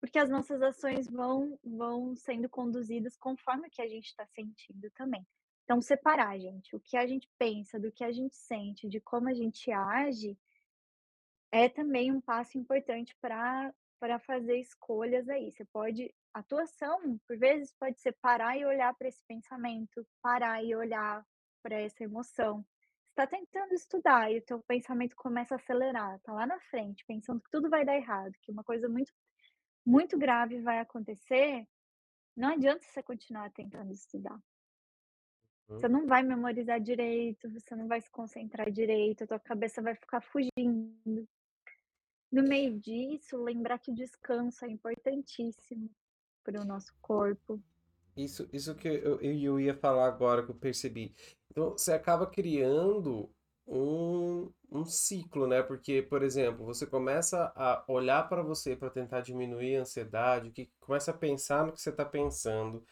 porque 0.00 0.18
as 0.18 0.28
nossas 0.28 0.60
ações 0.60 1.08
vão 1.08 1.58
vão 1.64 2.14
sendo 2.16 2.48
conduzidas 2.48 3.16
conforme 3.16 3.68
o 3.68 3.70
que 3.70 3.80
a 3.80 3.88
gente 3.88 4.14
tá 4.16 4.26
sentindo 4.26 4.90
também. 4.90 5.26
Então 5.64 5.80
separar, 5.80 6.38
gente, 6.38 6.74
o 6.76 6.80
que 6.80 6.96
a 6.96 7.06
gente 7.06 7.28
pensa, 7.38 7.78
do 7.78 7.92
que 7.92 8.04
a 8.04 8.12
gente 8.12 8.36
sente, 8.36 8.88
de 8.88 9.00
como 9.00 9.28
a 9.28 9.34
gente 9.34 9.70
age, 9.70 10.36
é 11.52 11.68
também 11.68 12.10
um 12.10 12.20
passo 12.20 12.58
importante 12.58 13.14
para 13.20 13.72
para 14.02 14.20
fazer 14.20 14.58
escolhas 14.60 15.28
aí. 15.30 15.52
Você 15.52 15.64
pode 15.66 16.14
atuação, 16.34 17.18
por 17.28 17.38
vezes, 17.38 17.74
pode 17.80 18.00
ser 18.02 18.14
parar 18.22 18.58
e 18.58 18.66
olhar 18.66 18.94
para 18.96 19.08
esse 19.08 19.24
pensamento, 19.28 20.06
parar 20.22 20.64
e 20.64 20.76
olhar 20.76 21.24
para 21.62 21.76
essa 21.80 22.04
emoção. 22.04 22.66
Você 23.08 23.16
tá 23.16 23.28
tentando 23.28 23.74
estudar 23.74 24.32
e 24.32 24.38
o 24.40 24.44
teu 24.44 24.62
pensamento 24.64 25.16
começa 25.16 25.54
a 25.54 25.58
acelerar, 25.58 26.20
tá 26.22 26.34
lá 26.34 26.46
na 26.46 26.60
frente, 26.62 27.04
pensando 27.06 27.40
que 27.42 27.50
tudo 27.52 27.70
vai 27.70 27.84
dar 27.86 27.96
errado, 27.96 28.32
que 28.42 28.52
uma 28.52 28.64
coisa 28.64 28.88
muito 28.90 29.12
muito 29.86 30.18
grave 30.18 30.60
vai 30.62 30.80
acontecer, 30.80 31.66
não 32.36 32.50
adianta 32.54 32.84
você 32.84 33.02
continuar 33.02 33.50
tentando 33.52 33.92
estudar. 33.92 34.38
Você 35.76 35.86
Hum. 35.86 35.88
não 35.88 36.06
vai 36.06 36.22
memorizar 36.22 36.80
direito, 36.80 37.50
você 37.50 37.74
não 37.76 37.86
vai 37.88 38.00
se 38.00 38.10
concentrar 38.10 38.70
direito, 38.70 39.24
a 39.24 39.26
tua 39.26 39.40
cabeça 39.40 39.82
vai 39.82 39.94
ficar 39.94 40.20
fugindo. 40.22 41.28
No 42.32 42.42
meio 42.42 42.80
disso, 42.80 43.36
lembrar 43.36 43.78
que 43.78 43.90
o 43.90 43.94
descanso 43.94 44.64
é 44.64 44.68
importantíssimo 44.70 45.90
para 46.42 46.60
o 46.60 46.64
nosso 46.64 46.94
corpo. 47.00 47.62
Isso, 48.16 48.48
isso 48.52 48.74
que 48.74 48.88
eu, 48.88 49.20
eu, 49.20 49.40
eu 49.40 49.60
ia 49.60 49.74
falar 49.74 50.06
agora 50.06 50.42
que 50.42 50.50
eu 50.50 50.54
percebi. 50.54 51.14
Então, 51.50 51.72
você 51.72 51.92
acaba 51.92 52.26
criando 52.26 53.30
um, 53.66 54.50
um 54.70 54.84
ciclo, 54.84 55.46
né? 55.46 55.62
Porque, 55.62 56.02
por 56.02 56.22
exemplo, 56.22 56.64
você 56.64 56.86
começa 56.86 57.52
a 57.54 57.84
olhar 57.88 58.28
para 58.28 58.42
você 58.42 58.76
para 58.76 58.90
tentar 58.90 59.20
diminuir 59.20 59.76
a 59.76 59.82
ansiedade, 59.82 60.50
que 60.50 60.70
começa 60.80 61.10
a 61.10 61.14
pensar 61.14 61.66
no 61.66 61.72
que 61.72 61.80
você 61.80 61.90
está 61.90 62.04
pensando, 62.04 62.84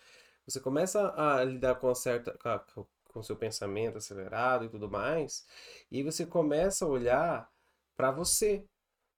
você 0.47 0.61
começa 0.61 1.15
a 1.17 1.45
lidar 1.45 1.77
com 1.77 1.95
certa, 1.95 2.37
com, 2.75 2.87
com 3.13 3.23
seu 3.23 3.37
pensamento 3.37 3.99
acelerado 3.99 4.65
e 4.65 4.69
tudo 4.69 4.91
mais, 4.91 5.47
e 5.91 6.03
você 6.03 6.27
começa 6.27 6.85
a 6.85 6.89
olhar 6.89 7.51
para 7.97 8.11
você 8.11 8.65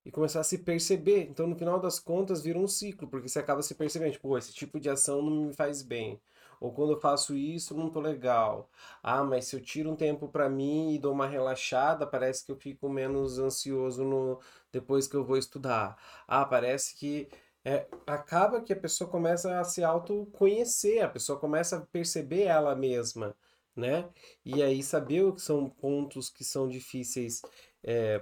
e 0.04 0.10
começar 0.10 0.40
a 0.40 0.44
se 0.44 0.58
perceber. 0.58 1.22
Então, 1.30 1.46
no 1.46 1.56
final 1.56 1.78
das 1.80 1.98
contas, 1.98 2.42
vira 2.42 2.58
um 2.58 2.66
ciclo, 2.68 3.08
porque 3.08 3.28
você 3.28 3.38
acaba 3.38 3.62
se 3.62 3.74
percebendo, 3.74 4.12
tipo, 4.12 4.28
"Pô, 4.28 4.38
esse 4.38 4.52
tipo 4.52 4.80
de 4.80 4.88
ação 4.90 5.22
não 5.22 5.46
me 5.46 5.52
faz 5.54 5.82
bem. 5.82 6.20
Ou 6.60 6.72
quando 6.72 6.92
eu 6.92 7.00
faço 7.00 7.34
isso, 7.36 7.74
não 7.76 7.90
tô 7.90 8.00
legal. 8.00 8.70
Ah, 9.02 9.24
mas 9.24 9.46
se 9.46 9.56
eu 9.56 9.60
tiro 9.60 9.90
um 9.90 9.96
tempo 9.96 10.28
para 10.28 10.48
mim 10.48 10.94
e 10.94 10.98
dou 10.98 11.12
uma 11.12 11.26
relaxada, 11.26 12.06
parece 12.06 12.44
que 12.46 12.52
eu 12.52 12.56
fico 12.56 12.88
menos 12.88 13.38
ansioso 13.38 14.04
no 14.04 14.38
depois 14.70 15.06
que 15.08 15.16
eu 15.16 15.24
vou 15.24 15.36
estudar. 15.36 15.96
Ah, 16.26 16.44
parece 16.44 16.96
que 16.96 17.28
é, 17.64 17.86
acaba 18.06 18.60
que 18.60 18.72
a 18.72 18.76
pessoa 18.76 19.08
começa 19.10 19.58
a 19.58 19.64
se 19.64 19.82
autoconhecer, 19.84 21.02
a 21.04 21.08
pessoa 21.08 21.38
começa 21.38 21.76
a 21.78 21.80
perceber 21.80 22.42
ela 22.44 22.74
mesma, 22.74 23.36
né? 23.76 24.08
E 24.44 24.62
aí 24.62 24.82
saber 24.82 25.22
o 25.24 25.32
que 25.34 25.40
são 25.42 25.68
pontos 25.68 26.28
que 26.28 26.44
são 26.44 26.68
difíceis 26.68 27.40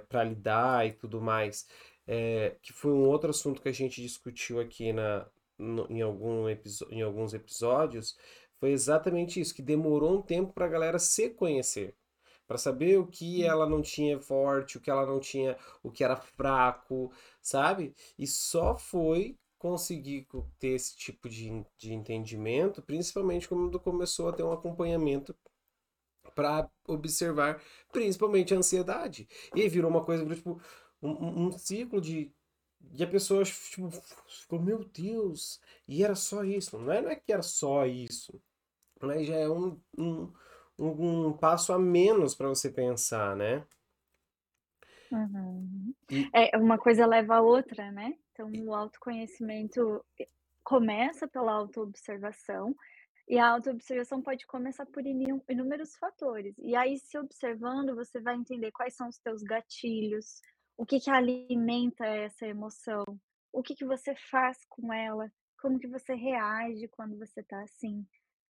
para 0.09 0.23
lidar 0.23 0.87
e 0.87 0.93
tudo 0.93 1.21
mais, 1.21 1.67
é, 2.07 2.55
que 2.61 2.73
foi 2.73 2.91
um 2.91 3.07
outro 3.07 3.29
assunto 3.29 3.61
que 3.61 3.69
a 3.69 3.71
gente 3.73 4.01
discutiu 4.01 4.59
aqui 4.59 4.91
na, 4.93 5.27
no- 5.57 5.87
em, 5.89 6.01
algum 6.01 6.47
em 6.89 7.01
alguns 7.01 7.33
episódios, 7.33 8.17
foi 8.59 8.71
exatamente 8.71 9.39
isso, 9.39 9.53
que 9.55 9.61
demorou 9.61 10.17
um 10.17 10.21
tempo 10.21 10.53
para 10.53 10.65
a 10.65 10.69
galera 10.69 10.99
se 10.99 11.29
conhecer, 11.29 11.95
para 12.47 12.57
saber 12.57 12.99
o 12.99 13.07
que 13.07 13.43
ela 13.43 13.67
não 13.67 13.81
tinha 13.81 14.19
forte, 14.19 14.77
o 14.77 14.81
que 14.81 14.89
ela 14.91 15.05
não 15.05 15.19
tinha, 15.19 15.57
o 15.83 15.91
que 15.91 16.03
era 16.03 16.15
fraco, 16.17 17.11
sabe? 17.41 17.95
E 18.17 18.27
só 18.27 18.77
foi 18.77 19.37
conseguir 19.57 20.25
co- 20.25 20.47
ter 20.59 20.69
esse 20.69 20.95
tipo 20.95 21.29
de, 21.29 21.65
de 21.77 21.93
entendimento, 21.93 22.81
principalmente 22.81 23.47
quando 23.47 23.79
começou 23.79 24.29
a 24.29 24.33
ter 24.33 24.43
um 24.43 24.51
acompanhamento 24.51 25.35
para 26.35 26.69
observar 26.87 27.61
principalmente 27.91 28.53
a 28.53 28.57
ansiedade. 28.57 29.27
E 29.55 29.61
aí 29.61 29.69
virou 29.69 29.89
uma 29.89 30.03
coisa, 30.03 30.25
tipo, 30.35 30.61
um, 31.01 31.47
um- 31.47 31.51
ciclo 31.57 32.01
de. 32.01 32.31
E 32.93 33.03
a 33.03 33.07
pessoa 33.07 33.43
tipo, 33.45 33.89
ficou, 34.27 34.59
meu 34.61 34.83
Deus, 34.85 35.61
e 35.87 36.03
era 36.03 36.15
só 36.15 36.43
isso. 36.43 36.77
Não 36.79 36.91
é, 36.91 37.01
não 37.01 37.09
é 37.11 37.15
que 37.15 37.31
era 37.31 37.41
só 37.43 37.85
isso, 37.85 38.41
mas 39.01 39.27
já 39.27 39.35
é 39.37 39.49
um, 39.49 39.79
um, 39.97 40.33
um, 40.79 41.33
passo 41.33 41.73
a 41.73 41.79
menos 41.79 42.35
para 42.35 42.49
você 42.49 42.69
pensar, 42.71 43.35
né? 43.35 43.65
Uhum. 45.11 45.93
E, 46.09 46.31
É, 46.33 46.57
uma 46.57 46.77
coisa 46.77 47.05
leva 47.05 47.35
a 47.35 47.41
outra, 47.41 47.91
né. 47.91 48.13
Então 48.31 48.49
o 48.65 48.73
autoconhecimento, 48.73 50.03
começa 50.63 51.27
pela 51.27 51.53
autoobservação, 51.53 52.75
e 53.31 53.39
a 53.39 53.47
autoobservação 53.47 54.21
pode 54.21 54.45
começar 54.45 54.85
por 54.85 55.07
inúmeros 55.07 55.95
fatores. 55.95 56.53
E 56.59 56.75
aí 56.75 56.97
se 56.99 57.17
observando, 57.17 57.95
você 57.95 58.19
vai 58.19 58.35
entender 58.35 58.73
quais 58.73 58.93
são 58.93 59.07
os 59.07 59.17
teus 59.19 59.41
gatilhos, 59.41 60.41
o 60.77 60.85
que 60.85 60.99
que 60.99 61.09
alimenta 61.09 62.05
essa 62.05 62.45
emoção, 62.45 63.05
o 63.53 63.63
que 63.63 63.73
que 63.73 63.85
você 63.85 64.13
faz 64.29 64.57
com 64.67 64.91
ela, 64.91 65.31
como 65.61 65.79
que 65.79 65.87
você 65.87 66.13
reage 66.13 66.89
quando 66.89 67.17
você 67.17 67.41
tá 67.41 67.61
assim. 67.61 68.05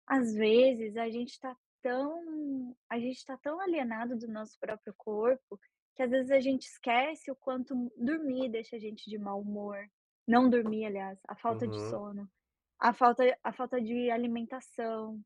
Às 0.08 0.34
vezes 0.34 0.98
a 0.98 1.08
gente 1.08 1.40
tá 1.40 1.56
tão 1.84 2.76
a 2.90 2.98
gente 2.98 3.24
tá 3.28 3.38
tão 3.38 3.62
alienado 3.62 4.18
do 4.18 4.28
nosso 4.28 4.58
próprio 4.60 4.96
corpo, 4.98 5.60
que 5.96 6.02
às 6.02 6.10
vezes 6.10 6.32
a 6.32 6.40
gente 6.40 6.64
esquece 6.64 7.30
o 7.30 7.36
quanto 7.36 7.76
dormir 7.96 8.50
deixa 8.50 8.78
a 8.78 8.80
gente 8.80 9.08
de 9.08 9.20
mau 9.20 9.40
humor. 9.40 9.78
Não 10.28 10.50
dormir, 10.50 10.86
aliás, 10.88 11.20
a 11.28 11.36
falta 11.36 11.68
de 11.68 11.78
uhum, 11.78 11.90
sono, 11.92 12.32
a 12.84 12.92
falta 12.92 13.24
a 13.42 13.54
falta 13.54 13.82
de 13.82 14.12
alimentação. 14.12 15.18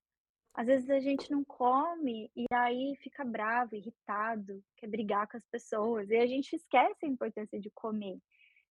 Às 0.54 0.67
vezes 0.67 0.89
a 0.91 1.00
gente 1.00 1.32
não 1.32 1.43
come 1.43 2.32
e 2.36 2.46
aí 2.54 2.96
fica 3.02 3.26
bravo, 3.26 3.76
irritado, 3.76 4.63
quer 4.76 4.88
brigar 4.88 5.28
com 5.28 5.38
as 5.38 5.46
pessoas, 5.48 6.10
e 6.10 6.17
a 6.17 6.28
gente 6.28 6.56
esquece 6.56 7.06
a 7.06 7.10
importância 7.10 7.60
de 7.60 7.70
comer, 7.72 8.20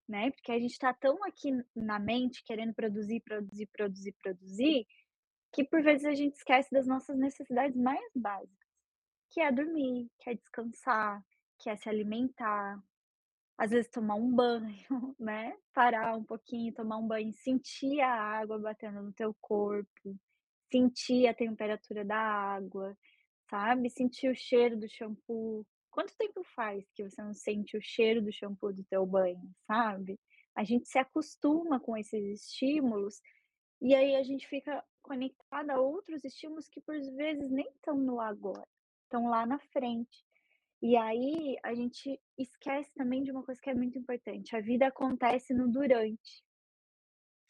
né, 0.08 0.30
porque 0.30 0.52
a 0.52 0.58
gente 0.58 0.78
tá 0.78 0.94
tão 0.94 1.22
aqui 1.24 1.50
na 1.74 1.98
mente 1.98 2.44
querendo 2.44 2.74
produzir, 2.74 3.20
produzir, 3.20 3.68
produzir, 3.72 4.14
produzir, 4.22 4.86
que 5.52 5.64
por 5.64 5.82
vezes 5.82 6.06
a 6.06 6.14
gente 6.14 6.34
esquece 6.34 6.70
das 6.72 6.86
nossas 6.86 7.16
necessidades 7.16 7.76
mais 7.76 8.10
básicas, 8.14 8.68
que 9.30 9.40
é 9.40 9.50
dormir, 9.52 10.08
que 10.20 10.30
é 10.30 10.34
descansar, 10.34 11.24
que 11.58 11.70
é 11.70 11.76
se 11.76 11.88
alimentar, 11.88 12.80
às 13.58 13.70
vezes 13.70 13.90
tomar 13.90 14.16
um 14.16 14.30
banho, 14.34 14.86
né, 15.18 15.56
parar 15.72 16.16
um 16.16 16.24
pouquinho, 16.24 16.74
tomar 16.74 16.98
um 16.98 17.06
banho, 17.06 17.32
sentir 17.32 18.00
a 18.00 18.12
água 18.12 18.58
batendo 18.58 19.02
no 19.02 19.12
teu 19.12 19.34
corpo, 19.40 20.16
sentir 20.70 21.26
a 21.26 21.34
temperatura 21.34 22.04
da 22.04 22.18
água, 22.18 22.96
sabe, 23.48 23.90
sentir 23.90 24.28
o 24.30 24.34
cheiro 24.34 24.76
do 24.76 24.88
shampoo. 24.88 25.66
Quanto 25.90 26.14
tempo 26.16 26.42
faz 26.54 26.84
que 26.94 27.02
você 27.08 27.22
não 27.22 27.32
sente 27.32 27.76
o 27.76 27.80
cheiro 27.80 28.20
do 28.20 28.32
shampoo 28.32 28.72
do 28.72 28.84
teu 28.84 29.06
banho, 29.06 29.50
sabe? 29.66 30.18
A 30.54 30.64
gente 30.64 30.88
se 30.88 30.98
acostuma 30.98 31.80
com 31.80 31.96
esses 31.96 32.42
estímulos 32.42 33.20
e 33.80 33.94
aí 33.94 34.16
a 34.16 34.22
gente 34.22 34.46
fica 34.48 34.84
conectada 35.02 35.74
a 35.74 35.80
outros 35.80 36.24
estímulos 36.24 36.68
que 36.68 36.80
por 36.80 36.98
vezes 37.14 37.50
nem 37.50 37.68
estão 37.68 37.96
no 37.96 38.20
agora, 38.20 38.66
estão 39.04 39.28
lá 39.28 39.46
na 39.46 39.58
frente. 39.58 40.24
E 40.82 40.96
aí 40.96 41.56
a 41.62 41.74
gente 41.74 42.20
esquece 42.38 42.92
também 42.94 43.22
de 43.22 43.30
uma 43.30 43.42
coisa 43.42 43.60
que 43.60 43.70
é 43.70 43.74
muito 43.74 43.98
importante, 43.98 44.54
a 44.54 44.60
vida 44.60 44.86
acontece 44.86 45.54
no 45.54 45.68
durante. 45.70 46.44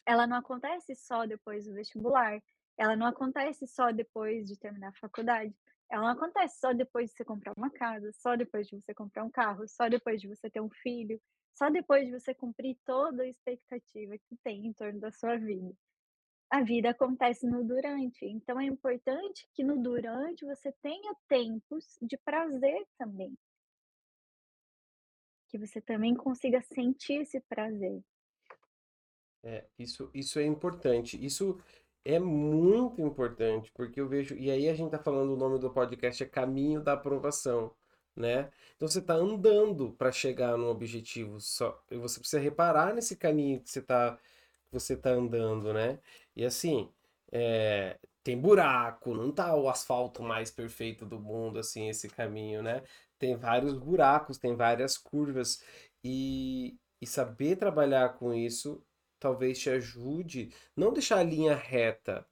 Ela 0.05 0.25
não 0.25 0.37
acontece 0.37 0.95
só 0.95 1.25
depois 1.25 1.65
do 1.65 1.73
vestibular, 1.73 2.41
ela 2.77 2.95
não 2.95 3.07
acontece 3.07 3.67
só 3.67 3.91
depois 3.91 4.47
de 4.47 4.57
terminar 4.57 4.89
a 4.89 4.99
faculdade, 4.99 5.53
ela 5.89 6.03
não 6.03 6.11
acontece 6.11 6.59
só 6.59 6.73
depois 6.73 7.09
de 7.09 7.17
você 7.17 7.25
comprar 7.25 7.53
uma 7.57 7.69
casa, 7.69 8.11
só 8.13 8.35
depois 8.35 8.67
de 8.67 8.75
você 8.75 8.93
comprar 8.93 9.23
um 9.23 9.31
carro, 9.31 9.67
só 9.67 9.89
depois 9.89 10.21
de 10.21 10.27
você 10.27 10.49
ter 10.49 10.61
um 10.61 10.69
filho, 10.69 11.21
só 11.53 11.69
depois 11.69 12.05
de 12.05 12.11
você 12.19 12.33
cumprir 12.33 12.77
toda 12.85 13.23
a 13.23 13.27
expectativa 13.27 14.17
que 14.17 14.37
tem 14.43 14.67
em 14.67 14.73
torno 14.73 14.99
da 14.99 15.11
sua 15.11 15.37
vida. 15.37 15.75
A 16.49 16.61
vida 16.63 16.91
acontece 16.91 17.45
no 17.45 17.63
durante, 17.63 18.25
então 18.25 18.59
é 18.59 18.65
importante 18.65 19.47
que 19.53 19.63
no 19.63 19.77
durante 19.77 20.45
você 20.45 20.71
tenha 20.81 21.13
tempos 21.27 21.97
de 22.01 22.17
prazer 22.17 22.87
também, 22.97 23.37
que 25.49 25.57
você 25.57 25.81
também 25.81 26.15
consiga 26.15 26.61
sentir 26.61 27.21
esse 27.21 27.41
prazer. 27.41 28.01
É, 29.43 29.65
isso, 29.77 30.09
isso 30.13 30.39
é 30.39 30.45
importante. 30.45 31.23
Isso 31.23 31.57
é 32.03 32.19
muito 32.19 33.01
importante, 33.01 33.71
porque 33.73 33.99
eu 33.99 34.07
vejo. 34.07 34.35
E 34.35 34.49
aí 34.49 34.69
a 34.69 34.73
gente 34.73 34.91
tá 34.91 34.99
falando 34.99 35.33
o 35.33 35.37
nome 35.37 35.59
do 35.59 35.69
podcast 35.69 36.23
é 36.23 36.25
Caminho 36.25 36.81
da 36.81 36.93
Aprovação, 36.93 37.73
né? 38.15 38.51
Então 38.75 38.87
você 38.87 39.01
tá 39.01 39.13
andando 39.13 39.91
para 39.93 40.11
chegar 40.11 40.57
no 40.57 40.67
objetivo 40.67 41.39
só. 41.39 41.81
E 41.91 41.97
você 41.97 42.19
precisa 42.19 42.41
reparar 42.41 42.93
nesse 42.93 43.15
caminho 43.15 43.61
que 43.61 43.69
você 43.69 43.81
tá, 43.81 44.17
você 44.71 44.95
tá 44.97 45.11
andando, 45.11 45.73
né? 45.73 45.99
E 46.37 46.45
assim, 46.45 46.89
é, 47.31 47.99
tem 48.23 48.39
buraco, 48.39 49.13
não 49.13 49.31
tá 49.31 49.55
o 49.55 49.69
asfalto 49.69 50.23
mais 50.23 50.51
perfeito 50.51 51.05
do 51.05 51.19
mundo, 51.19 51.59
assim, 51.59 51.89
esse 51.89 52.07
caminho, 52.09 52.63
né? 52.63 52.83
Tem 53.19 53.35
vários 53.35 53.73
buracos, 53.73 54.37
tem 54.37 54.55
várias 54.55 54.97
curvas. 54.97 55.61
E, 56.03 56.77
e 57.01 57.07
saber 57.07 57.57
trabalhar 57.57 58.15
com 58.17 58.33
isso 58.33 58.83
talvez 59.19 59.59
te 59.59 59.69
ajude, 59.69 60.53
não 60.75 60.93
deixar 60.93 61.19
a 61.19 61.23
linha 61.23 61.55
reta, 61.55 62.25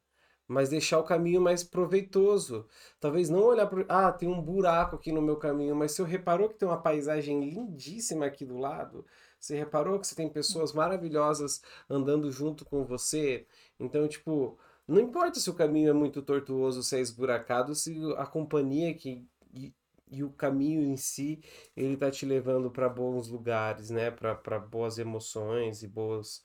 mas 0.47 0.69
deixar 0.69 0.99
o 0.99 1.03
caminho 1.03 1.41
mais 1.41 1.63
proveitoso. 1.63 2.67
Talvez 2.99 3.29
não 3.29 3.43
olhar 3.43 3.67
para. 3.67 3.85
Ah, 3.89 4.11
tem 4.11 4.29
um 4.29 4.41
buraco 4.41 4.95
aqui 4.95 5.11
no 5.11 5.21
meu 5.21 5.37
caminho, 5.37 5.75
mas 5.75 5.93
você 5.93 6.03
reparou 6.03 6.49
que 6.49 6.55
tem 6.57 6.67
uma 6.67 6.81
paisagem 6.81 7.49
lindíssima 7.49 8.25
aqui 8.27 8.45
do 8.45 8.57
lado? 8.57 9.05
Você 9.45 9.55
reparou 9.55 9.99
que 9.99 10.07
você 10.07 10.15
tem 10.15 10.27
pessoas 10.27 10.73
maravilhosas 10.73 11.61
andando 11.87 12.31
junto 12.31 12.65
com 12.65 12.83
você? 12.83 13.45
Então, 13.79 14.07
tipo, 14.07 14.57
não 14.87 14.99
importa 14.99 15.39
se 15.39 15.49
o 15.51 15.53
caminho 15.53 15.89
é 15.91 15.93
muito 15.93 16.21
tortuoso, 16.23 16.81
se 16.81 16.95
é 16.97 16.99
esburacado, 16.99 17.75
se 17.75 17.95
a 18.17 18.25
companhia 18.25 18.93
que 18.95 19.23
e, 19.53 19.71
e 20.09 20.23
o 20.23 20.31
caminho 20.31 20.81
em 20.81 20.97
si, 20.97 21.41
ele 21.77 21.95
tá 21.95 22.09
te 22.09 22.25
levando 22.25 22.71
para 22.71 22.89
bons 22.89 23.27
lugares, 23.29 23.91
né? 23.91 24.09
Para 24.09 24.59
boas 24.59 24.97
emoções 24.97 25.83
e 25.83 25.87
boas 25.87 26.43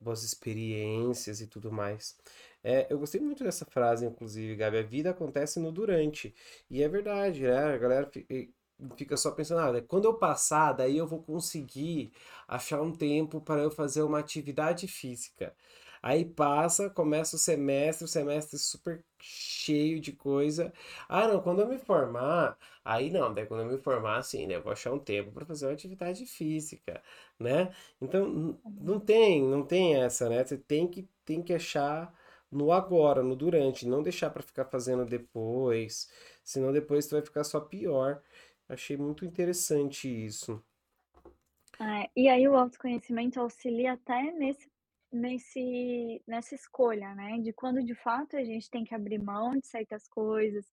boas 0.00 0.22
experiências 0.24 1.40
e 1.40 1.46
tudo 1.46 1.70
mais. 1.70 2.16
É, 2.64 2.86
eu 2.90 2.98
gostei 2.98 3.20
muito 3.20 3.44
dessa 3.44 3.64
frase, 3.66 4.06
inclusive, 4.06 4.56
Gabi. 4.56 4.78
A 4.78 4.82
vida 4.82 5.10
acontece 5.10 5.60
no 5.60 5.70
durante. 5.70 6.34
E 6.70 6.82
é 6.82 6.88
verdade, 6.88 7.42
né? 7.42 7.74
A 7.74 7.78
galera 7.78 8.10
fica 8.96 9.16
só 9.16 9.30
pensando, 9.32 9.60
ah, 9.78 9.82
quando 9.82 10.04
eu 10.06 10.14
passar, 10.14 10.72
daí 10.72 10.96
eu 10.96 11.06
vou 11.06 11.22
conseguir 11.22 12.12
achar 12.48 12.80
um 12.82 12.92
tempo 12.92 13.40
para 13.40 13.62
eu 13.62 13.70
fazer 13.70 14.02
uma 14.02 14.18
atividade 14.18 14.86
física. 14.88 15.54
Aí 16.02 16.24
passa, 16.24 16.88
começa 16.88 17.36
o 17.36 17.38
semestre, 17.38 18.04
o 18.04 18.08
semestre 18.08 18.58
super 18.58 19.04
cheio 19.20 20.00
de 20.00 20.12
coisa. 20.12 20.72
Ah, 21.08 21.28
não, 21.28 21.42
quando 21.42 21.60
eu 21.60 21.68
me 21.68 21.78
formar, 21.78 22.56
aí 22.84 23.10
não, 23.10 23.32
daí 23.34 23.44
quando 23.46 23.60
eu 23.64 23.66
me 23.76 23.78
formar, 23.78 24.16
assim, 24.18 24.46
né, 24.46 24.56
eu 24.56 24.62
vou 24.62 24.72
achar 24.72 24.92
um 24.92 24.98
tempo 24.98 25.30
para 25.30 25.44
fazer 25.44 25.66
uma 25.66 25.72
atividade 25.74 26.24
física, 26.26 27.02
né? 27.38 27.70
Então, 28.00 28.58
não 28.80 28.98
tem, 28.98 29.42
não 29.42 29.62
tem 29.64 29.96
essa, 30.02 30.28
né? 30.28 30.42
Você 30.44 30.56
tem 30.56 30.88
que, 30.88 31.06
tem 31.24 31.42
que 31.42 31.52
achar 31.52 32.12
no 32.50 32.72
agora, 32.72 33.22
no 33.22 33.36
durante, 33.36 33.86
não 33.86 34.02
deixar 34.02 34.30
para 34.30 34.42
ficar 34.42 34.64
fazendo 34.64 35.04
depois, 35.04 36.10
senão 36.42 36.72
depois 36.72 37.06
tu 37.06 37.12
vai 37.12 37.22
ficar 37.22 37.44
só 37.44 37.60
pior. 37.60 38.22
Achei 38.70 38.96
muito 38.96 39.24
interessante 39.24 40.08
isso. 40.08 40.62
É, 41.80 42.08
e 42.14 42.28
aí 42.28 42.46
o 42.46 42.54
autoconhecimento 42.56 43.40
auxilia 43.40 43.94
até 43.94 44.30
nesse, 44.30 44.70
nesse, 45.12 46.22
nessa 46.24 46.54
escolha, 46.54 47.12
né? 47.16 47.38
De 47.40 47.52
quando 47.52 47.82
de 47.82 47.96
fato 47.96 48.36
a 48.36 48.44
gente 48.44 48.70
tem 48.70 48.84
que 48.84 48.94
abrir 48.94 49.20
mão 49.20 49.50
de 49.58 49.66
certas 49.66 50.06
coisas 50.06 50.64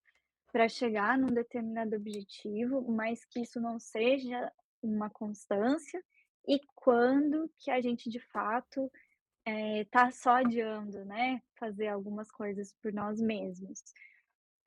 para 0.52 0.68
chegar 0.68 1.18
num 1.18 1.26
determinado 1.26 1.96
objetivo, 1.96 2.88
mas 2.88 3.24
que 3.24 3.40
isso 3.40 3.60
não 3.60 3.80
seja 3.80 4.52
uma 4.80 5.10
constância, 5.10 6.00
e 6.46 6.60
quando 6.76 7.50
que 7.58 7.68
a 7.68 7.80
gente 7.80 8.08
de 8.08 8.20
fato 8.20 8.88
é, 9.44 9.84
tá 9.86 10.12
só 10.12 10.36
adiando, 10.36 11.04
né? 11.04 11.42
Fazer 11.58 11.88
algumas 11.88 12.30
coisas 12.30 12.72
por 12.80 12.92
nós 12.92 13.20
mesmos. 13.20 13.82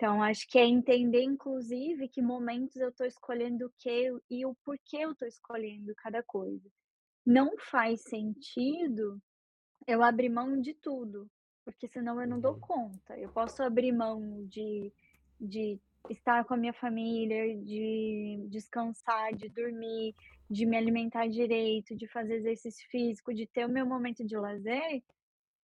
Então, 0.02 0.24
acho 0.24 0.48
que 0.48 0.58
é 0.58 0.66
entender, 0.66 1.22
inclusive, 1.22 2.08
que 2.08 2.24
momentos 2.24 2.76
eu 2.78 2.90
estou 2.90 3.06
escolhendo 3.06 3.68
o 3.68 3.74
que 3.78 4.12
e 4.32 4.44
o 4.48 4.56
porquê 4.66 4.98
eu 4.98 5.12
estou 5.12 5.28
escolhendo 5.28 5.94
cada 5.96 6.24
coisa. 6.24 6.68
Não 7.24 7.56
faz 7.56 8.02
sentido 8.02 9.22
eu 9.86 10.02
abrir 10.02 10.30
mão 10.30 10.60
de 10.60 10.74
tudo, 10.74 11.30
porque 11.64 11.88
senão 11.88 12.20
eu 12.20 12.28
não 12.28 12.40
dou 12.40 12.54
Uhum. 12.54 12.60
conta. 12.62 13.16
Eu 13.16 13.30
posso 13.30 13.62
abrir 13.62 13.92
mão 13.92 14.44
de, 14.48 14.92
de 15.40 15.80
estar 16.10 16.46
com 16.46 16.56
a 16.56 16.58
minha 16.58 16.74
família, 16.74 17.56
de 17.60 18.44
descansar, 18.50 19.36
de 19.36 19.50
dormir, 19.50 20.16
de 20.50 20.66
me 20.66 20.78
alimentar 20.78 21.28
direito, 21.28 21.96
de 21.96 22.08
fazer 22.08 22.38
exercício 22.38 22.90
físico, 22.90 23.36
de 23.36 23.46
ter 23.46 23.68
o 23.68 23.72
meu 23.72 23.86
momento 23.86 24.26
de 24.26 24.36
lazer 24.36 25.04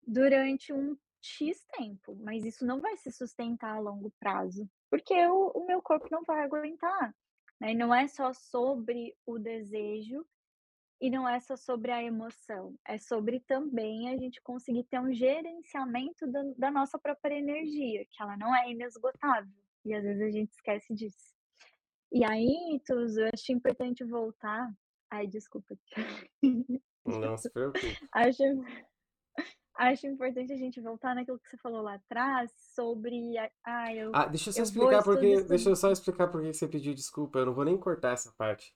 durante 0.06 0.72
um 0.72 0.96
X 1.28 1.66
tempo, 1.78 2.16
mas 2.22 2.46
isso 2.46 2.66
não 2.66 2.80
vai 2.80 2.96
se 2.98 3.12
sustentar 3.12 3.76
a 3.76 3.80
longo 3.80 4.12
prazo, 4.20 4.70
porque 4.90 5.14
o, 5.28 5.52
o 5.54 5.66
meu 5.66 5.82
corpo 5.82 6.08
não 6.10 6.24
vai 6.24 6.44
aguentar. 6.44 7.14
Né? 7.60 7.72
E 7.72 7.76
não 7.76 7.94
é 7.94 8.08
só 8.08 8.34
sobre 8.34 9.16
o 9.26 9.38
desejo 9.38 10.26
e 11.00 11.10
não 11.10 11.28
é 11.28 11.40
só 11.40 11.56
sobre 11.56 11.92
a 11.92 12.04
emoção, 12.04 12.76
é 12.88 12.98
sobre 12.98 13.40
também 13.42 14.10
a 14.10 14.18
gente 14.18 14.42
conseguir 14.42 14.84
ter 14.86 15.00
um 15.00 15.14
gerenciamento 15.14 16.26
da, 16.26 16.42
da 16.58 16.72
nossa 16.72 16.98
própria 16.98 17.38
energia, 17.38 18.04
que 18.10 18.22
ela 18.22 18.36
não 18.36 18.56
é 18.56 18.72
inesgotável, 18.72 19.54
e 19.86 19.94
às 19.94 20.04
vezes 20.04 20.22
a 20.22 20.32
gente 20.32 20.52
esquece 20.52 20.94
disso. 20.96 21.36
E 22.12 22.24
aí, 22.24 22.82
Tuzo, 22.86 23.22
eu 23.22 23.30
acho 23.32 23.52
importante 23.52 24.04
voltar. 24.04 24.74
Ai, 25.12 25.28
desculpa. 25.28 25.78
Não 27.06 27.38
se 27.38 27.50
preocupe. 27.50 27.98
acho, 28.12 28.44
acho 29.78 30.08
importante 30.08 30.52
a 30.52 30.58
gente 30.58 30.80
voltar 30.82 31.16
naquilo 31.16 31.40
que 31.40 31.50
você 31.50 31.58
falou 31.58 31.82
lá 31.82 31.96
atrás 31.96 32.52
sobre. 32.76 33.36
Ah, 33.64 33.94
eu, 33.94 34.12
Ah, 34.14 34.26
deixa 34.26 34.50
eu 34.50 34.54
só 34.54 34.60
eu 34.60 34.64
explicar 34.64 35.04
porque, 35.04 35.42
deixa 35.44 35.70
eu 35.70 35.76
só 35.76 35.92
explicar 35.92 36.28
por 36.28 36.42
que 36.42 36.54
você 36.54 36.68
pediu 36.68 36.94
desculpa. 36.94 37.40
Eu 37.40 37.48
não 37.48 37.54
vou 37.54 37.66
nem 37.66 37.78
cortar 37.78 38.12
essa 38.14 38.32
parte. 38.38 38.74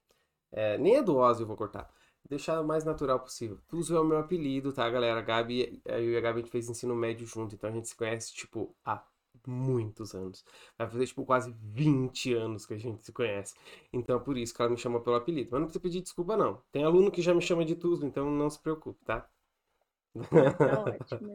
É, 0.51 0.77
nem 0.77 0.97
a 0.97 1.01
do 1.01 1.17
Ozzy 1.17 1.41
eu 1.41 1.47
vou 1.47 1.57
cortar. 1.57 1.89
Deixar 2.29 2.61
o 2.61 2.65
mais 2.65 2.83
natural 2.83 3.19
possível. 3.19 3.59
Tuzo 3.67 3.95
é 3.95 3.99
o 3.99 4.03
meu 4.05 4.17
apelido, 4.17 4.71
tá, 4.71 4.89
galera? 4.89 5.19
A 5.19 5.23
Gabi, 5.23 5.81
eu 5.85 6.11
e 6.11 6.17
a 6.17 6.21
Gabi 6.21 6.39
a 6.39 6.41
gente 6.43 6.51
fez 6.51 6.69
ensino 6.69 6.95
médio 6.95 7.25
junto, 7.25 7.55
então 7.55 7.69
a 7.69 7.73
gente 7.73 7.87
se 7.89 7.95
conhece, 7.95 8.33
tipo, 8.33 8.75
há 8.85 9.03
muitos 9.45 10.13
anos. 10.13 10.45
Vai 10.77 10.87
fazer, 10.87 11.07
tipo, 11.07 11.25
quase 11.25 11.53
20 11.59 12.33
anos 12.33 12.65
que 12.65 12.73
a 12.73 12.77
gente 12.77 13.03
se 13.03 13.11
conhece. 13.11 13.55
Então, 13.91 14.19
por 14.19 14.37
isso 14.37 14.53
que 14.53 14.61
ela 14.61 14.69
me 14.71 14.77
chamou 14.77 15.01
pelo 15.01 15.15
apelido. 15.15 15.49
Mas 15.51 15.59
não 15.61 15.67
precisa 15.67 15.81
pedir 15.81 16.01
desculpa, 16.01 16.37
não. 16.37 16.61
Tem 16.71 16.83
aluno 16.83 17.11
que 17.11 17.21
já 17.21 17.33
me 17.33 17.41
chama 17.41 17.65
de 17.65 17.75
Tuzo, 17.75 18.05
então 18.05 18.29
não 18.29 18.49
se 18.49 18.59
preocupe, 18.59 19.03
tá? 19.03 19.27
Ah, 20.15 20.53
tá 20.53 20.81
ótimo. 20.83 21.33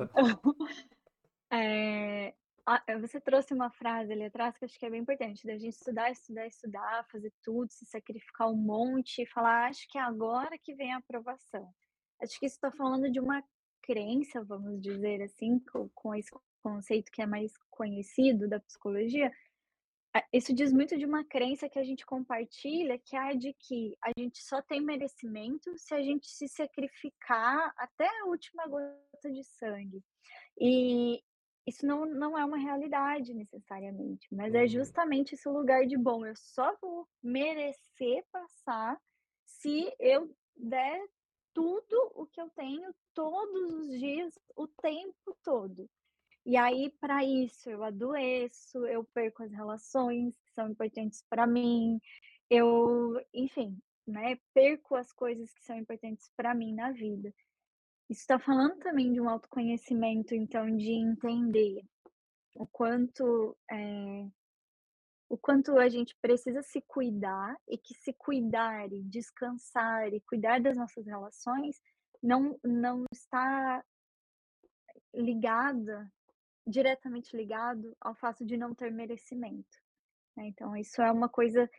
É, 1.50 2.34
ah, 2.66 2.82
você 3.00 3.20
trouxe 3.20 3.54
uma 3.54 3.70
frase 3.70 4.12
ali 4.12 4.24
atrás 4.24 4.56
que 4.56 4.64
eu 4.64 4.66
acho 4.66 4.78
que 4.78 4.84
é 4.84 4.90
bem 4.90 5.00
importante, 5.00 5.46
da 5.46 5.56
gente 5.56 5.74
estudar, 5.74 6.10
estudar, 6.10 6.46
estudar, 6.46 7.06
fazer 7.10 7.32
tudo, 7.42 7.70
se 7.70 7.86
sacrificar 7.86 8.50
um 8.50 8.56
monte 8.56 9.22
e 9.22 9.26
falar, 9.26 9.68
acho 9.68 9.86
que 9.88 9.96
é 9.96 10.00
agora 10.00 10.58
que 10.58 10.74
vem 10.74 10.92
a 10.92 10.98
aprovação. 10.98 11.72
Acho 12.20 12.38
que 12.40 12.46
isso 12.46 12.56
está 12.56 12.72
falando 12.72 13.10
de 13.10 13.20
uma 13.20 13.42
crença, 13.82 14.42
vamos 14.42 14.80
dizer 14.80 15.22
assim, 15.22 15.60
com, 15.60 15.88
com 15.94 16.14
esse 16.14 16.30
conceito 16.60 17.12
que 17.12 17.22
é 17.22 17.26
mais 17.26 17.52
conhecido 17.70 18.48
da 18.48 18.58
psicologia, 18.58 19.32
isso 20.32 20.54
diz 20.54 20.72
muito 20.72 20.96
de 20.96 21.04
uma 21.04 21.24
crença 21.24 21.68
que 21.68 21.78
a 21.78 21.84
gente 21.84 22.04
compartilha, 22.06 22.98
que 22.98 23.16
é 23.16 23.20
a 23.20 23.32
de 23.34 23.52
que 23.54 23.96
a 24.02 24.10
gente 24.18 24.42
só 24.42 24.62
tem 24.62 24.80
merecimento 24.80 25.76
se 25.78 25.94
a 25.94 26.02
gente 26.02 26.28
se 26.28 26.48
sacrificar 26.48 27.72
até 27.76 28.06
a 28.20 28.26
última 28.26 28.66
gota 28.66 29.30
de 29.32 29.42
sangue. 29.44 30.02
E 30.58 31.22
isso 31.66 31.84
não, 31.84 32.06
não 32.06 32.38
é 32.38 32.44
uma 32.44 32.56
realidade 32.56 33.34
necessariamente, 33.34 34.28
mas 34.32 34.54
é 34.54 34.62
Uhum. 34.62 34.68
justamente 34.68 35.34
esse 35.34 35.48
lugar 35.48 35.84
de 35.86 35.96
bom. 35.96 36.24
Eu 36.24 36.36
só 36.36 36.76
vou 36.80 37.08
merecer 37.22 38.24
passar 38.30 39.00
se 39.44 39.92
eu 39.98 40.30
der 40.56 41.04
tudo 41.52 42.12
o 42.14 42.26
que 42.26 42.40
eu 42.40 42.50
tenho 42.50 42.94
todos 43.14 43.72
os 43.74 43.98
dias, 43.98 44.38
o 44.54 44.68
tempo 44.68 45.36
todo. 45.42 45.88
E 46.46 46.56
aí, 46.56 46.90
para 47.00 47.24
isso, 47.24 47.68
eu 47.68 47.82
adoeço, 47.82 48.86
eu 48.86 49.04
perco 49.12 49.42
as 49.42 49.50
relações 49.50 50.38
que 50.38 50.52
são 50.52 50.70
importantes 50.70 51.20
para 51.28 51.44
mim, 51.44 52.00
eu, 52.48 53.20
enfim, 53.34 53.76
né, 54.06 54.38
perco 54.54 54.94
as 54.94 55.12
coisas 55.12 55.52
que 55.52 55.64
são 55.64 55.76
importantes 55.76 56.30
para 56.36 56.54
mim 56.54 56.72
na 56.72 56.92
vida. 56.92 57.34
Isso 58.08 58.20
está 58.20 58.38
falando 58.38 58.78
também 58.78 59.12
de 59.12 59.20
um 59.20 59.28
autoconhecimento, 59.28 60.36
então, 60.36 60.70
de 60.76 60.92
entender 60.92 61.84
o 62.54 62.64
quanto 62.64 63.56
é, 63.68 64.28
o 65.28 65.36
quanto 65.36 65.76
a 65.76 65.88
gente 65.88 66.16
precisa 66.22 66.62
se 66.62 66.80
cuidar 66.82 67.56
e 67.68 67.76
que 67.76 67.92
se 67.94 68.12
cuidar 68.12 68.92
e 68.92 69.02
descansar 69.02 70.14
e 70.14 70.20
cuidar 70.20 70.60
das 70.60 70.76
nossas 70.76 71.04
relações 71.04 71.80
não 72.22 72.56
não 72.62 73.04
está 73.12 73.84
ligada 75.12 76.08
diretamente 76.66 77.36
ligado 77.36 77.96
ao 78.00 78.14
fato 78.14 78.44
de 78.44 78.56
não 78.56 78.74
ter 78.74 78.92
merecimento, 78.92 79.78
né. 80.36 80.46
Então 80.48 80.76
isso 80.76 81.02
é 81.02 81.12
uma 81.12 81.28
coisa 81.28 81.70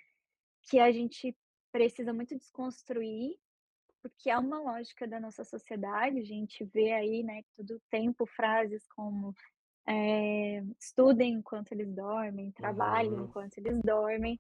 que 0.64 0.80
a 0.80 0.92
gente 0.92 1.38
precisa 1.72 2.14
muito 2.14 2.38
desconstruir, 2.38 3.38
porque 4.02 4.30
é 4.30 4.38
uma 4.40 4.60
lógica 4.62 5.08
da 5.08 5.20
nossa 5.20 5.44
sociedade, 5.46 6.20
a 6.20 6.24
gente 6.24 6.64
vê 6.66 6.94
aí, 6.94 7.24
né, 7.24 7.44
todo 7.56 7.82
tempo 7.90 8.26
frases 8.28 8.88
como, 8.90 9.34
eh, 9.88 10.62
"Estudem 10.80 11.34
enquanto 11.36 11.72
eles 11.74 11.94
dormem, 11.94 12.52
trabalhem 12.52 13.14
Uhum. 13.14 13.24
enquanto 13.24 13.58
eles 13.60 13.82
dormem", 13.84 14.40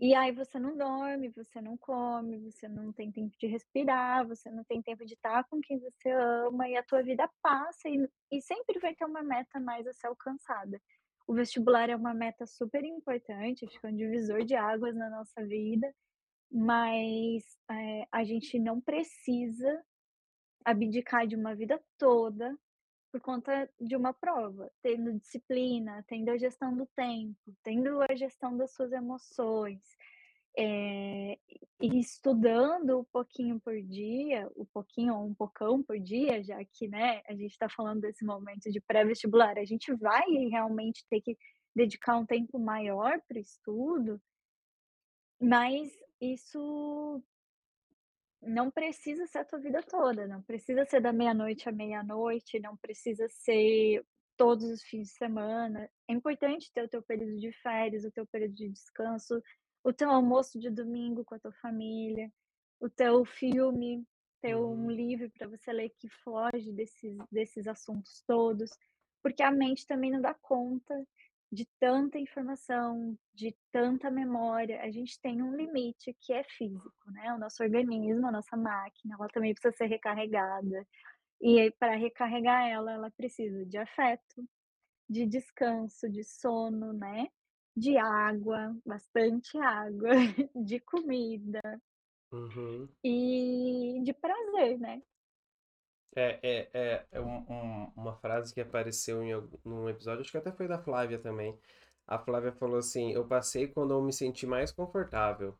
e 0.00 0.14
aí 0.14 0.32
você 0.32 0.58
não 0.58 0.76
dorme, 0.76 1.28
você 1.30 1.60
não 1.60 1.76
come, 1.76 2.38
você 2.38 2.68
não 2.68 2.92
tem 2.92 3.12
tempo 3.12 3.36
de 3.38 3.46
respirar, 3.46 4.26
você 4.26 4.50
não 4.50 4.64
tem 4.64 4.82
tempo 4.82 5.04
de 5.06 5.14
estar 5.14 5.44
com 5.48 5.60
quem 5.60 5.78
você 5.78 6.10
ama 6.10 6.68
e 6.68 6.76
a 6.76 6.82
tua 6.84 7.02
vida 7.02 7.28
passa 7.42 7.88
e 7.88 8.08
e 8.32 8.40
sempre 8.42 8.78
vai 8.80 8.94
ter 8.94 9.04
uma 9.04 9.22
meta 9.22 9.60
mais 9.60 9.86
a 9.86 9.92
ser 9.92 10.06
alcançada. 10.08 10.80
O 11.26 11.34
vestibular 11.34 11.90
é 11.90 11.96
uma 11.96 12.14
meta 12.14 12.46
super 12.46 12.84
importante, 12.84 13.64
acho 13.66 13.80
que 13.80 13.86
é 13.86 13.90
um 13.90 13.96
divisor 13.96 14.44
de 14.44 14.54
águas 14.56 14.96
na 14.96 15.10
nossa 15.10 15.44
vida, 15.46 15.92
mas, 16.52 17.44
eh, 17.70 18.06
a 18.12 18.24
gente 18.24 18.58
não 18.60 18.80
precisa 18.80 19.84
abdicar 20.64 21.26
de 21.26 21.36
uma 21.36 21.54
vida 21.54 21.80
toda 21.98 22.56
por 23.10 23.20
conta 23.20 23.68
de 23.80 23.96
uma 23.96 24.12
prova, 24.12 24.70
tendo 24.82 25.18
disciplina, 25.18 26.04
tendo 26.06 26.30
a 26.30 26.38
gestão 26.38 26.76
do 26.76 26.86
tempo, 26.94 27.36
tendo 27.62 28.00
a 28.02 28.14
gestão 28.14 28.56
das 28.56 28.72
suas 28.72 28.92
emoções, 28.92 29.80
eh, 30.56 31.38
e 31.80 31.98
estudando 31.98 33.00
um 33.00 33.04
pouquinho 33.04 33.60
por 33.60 33.80
dia, 33.82 34.50
um 34.56 34.64
pouquinho 34.66 35.14
ou 35.14 35.26
um 35.26 35.34
pocão 35.34 35.82
por 35.82 35.98
dia, 35.98 36.42
já 36.42 36.62
que, 36.64 36.88
né, 36.88 37.22
a 37.26 37.32
gente 37.32 37.52
está 37.52 37.68
falando 37.68 38.00
desse 38.00 38.24
momento 38.24 38.70
de 38.70 38.80
pré-vestibular, 38.80 39.58
a 39.58 39.64
gente 39.64 39.92
vai 39.94 40.26
realmente 40.50 41.04
ter 41.08 41.20
que 41.20 41.36
dedicar 41.74 42.16
um 42.18 42.26
tempo 42.26 42.58
maior 42.58 43.20
para 43.26 43.38
o 43.38 43.40
estudo, 43.40 44.20
mas 45.40 45.90
isso 46.20 47.22
não 48.42 48.70
precisa 48.70 49.26
ser 49.26 49.38
a 49.38 49.44
tua 49.44 49.58
vida 49.58 49.82
toda, 49.82 50.26
não 50.26 50.42
precisa 50.42 50.84
ser 50.86 51.00
da 51.00 51.12
meia-noite 51.12 51.68
à 51.68 51.72
meia-noite, 51.72 52.60
não 52.60 52.76
precisa 52.76 53.28
ser 53.28 54.04
todos 54.36 54.64
os 54.70 54.82
fins 54.82 55.08
de 55.08 55.14
semana. 55.14 55.90
É 56.08 56.12
importante 56.12 56.72
ter 56.72 56.82
o 56.84 56.88
teu 56.88 57.02
período 57.02 57.38
de 57.38 57.52
férias, 57.52 58.04
o 58.04 58.10
teu 58.10 58.26
período 58.26 58.54
de 58.54 58.68
descanso, 58.70 59.42
o 59.84 59.92
teu 59.92 60.10
almoço 60.10 60.58
de 60.58 60.70
domingo 60.70 61.24
com 61.24 61.34
a 61.34 61.38
tua 61.38 61.52
família, 61.52 62.32
o 62.80 62.88
teu 62.88 63.24
filme, 63.24 64.06
ter 64.40 64.56
um 64.56 64.90
Uhum, 64.90 64.90
livro 64.90 65.30
para 65.30 65.46
você 65.48 65.72
ler 65.72 65.90
que 65.98 66.08
foge 66.08 66.72
desses 66.72 67.16
desses 67.30 67.66
assuntos 67.66 68.22
todos, 68.26 68.70
porque 69.22 69.42
a 69.42 69.50
mente 69.50 69.86
também 69.86 70.10
não 70.10 70.20
dá 70.20 70.34
conta 70.34 71.06
de 71.52 71.66
tanta 71.80 72.18
informação, 72.18 73.18
de 73.34 73.54
tanta 73.72 74.10
memória, 74.10 74.80
a 74.82 74.90
gente 74.90 75.20
tem 75.20 75.42
um 75.42 75.56
limite 75.56 76.16
que 76.20 76.32
é 76.32 76.44
físico, 76.44 77.10
né, 77.10 77.34
o 77.34 77.38
nosso 77.38 77.62
organismo, 77.62 78.26
a 78.28 78.32
nossa 78.32 78.56
máquina, 78.56 79.16
ela 79.18 79.28
também 79.28 79.52
precisa 79.52 79.76
ser 79.76 79.86
recarregada, 79.86 80.86
e 81.40 81.70
para 81.72 81.96
recarregar 81.96 82.68
ela, 82.68 82.92
ela 82.92 83.10
precisa 83.10 83.64
de 83.66 83.78
afeto, 83.78 84.44
de 85.08 85.26
descanso, 85.26 86.08
de 86.08 86.22
sono, 86.22 86.92
né, 86.92 87.28
de 87.76 87.96
água, 87.96 88.76
bastante 88.86 89.58
água, 89.58 90.10
de 90.54 90.78
comida 90.80 91.60
uhum. 92.32 92.88
e 93.02 94.00
de 94.04 94.12
prazer, 94.12 94.78
né. 94.78 95.02
É, 96.14 96.38
é, 96.42 96.70
é, 96.74 97.06
é 97.12 97.20
um- 97.20 97.44
um- 97.48 97.92
uma 97.96 98.14
frase 98.16 98.52
que 98.54 98.60
apareceu 98.60 99.22
em 99.22 99.32
num 99.64 99.88
episódio, 99.88 100.20
acho 100.22 100.30
que 100.30 100.38
até 100.38 100.52
foi 100.52 100.66
da 100.68 100.78
Flávia 100.82 101.18
também. 101.18 101.56
A 102.06 102.18
Flávia 102.18 102.52
falou 102.52 102.78
assim: 102.78 103.12
Eu 103.12 103.26
passei 103.26 103.68
quando 103.68 103.94
eu 103.94 104.02
me 104.02 104.12
senti 104.12 104.46
mais 104.46 104.72
confortável. 104.72 105.56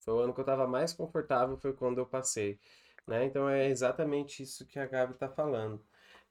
Foi 0.00 0.14
o 0.14 0.18
ano 0.20 0.34
que 0.34 0.40
eu 0.40 0.42
estava 0.42 0.66
mais 0.66 0.92
confortável, 0.92 1.56
foi 1.56 1.72
quando 1.72 1.98
eu 1.98 2.06
passei. 2.06 2.58
Né? 3.06 3.24
Então 3.24 3.48
é 3.48 3.68
exatamente 3.68 4.42
isso 4.42 4.66
que 4.66 4.78
a 4.78 4.86
Gabi 4.86 5.14
está 5.14 5.28
falando. 5.28 5.82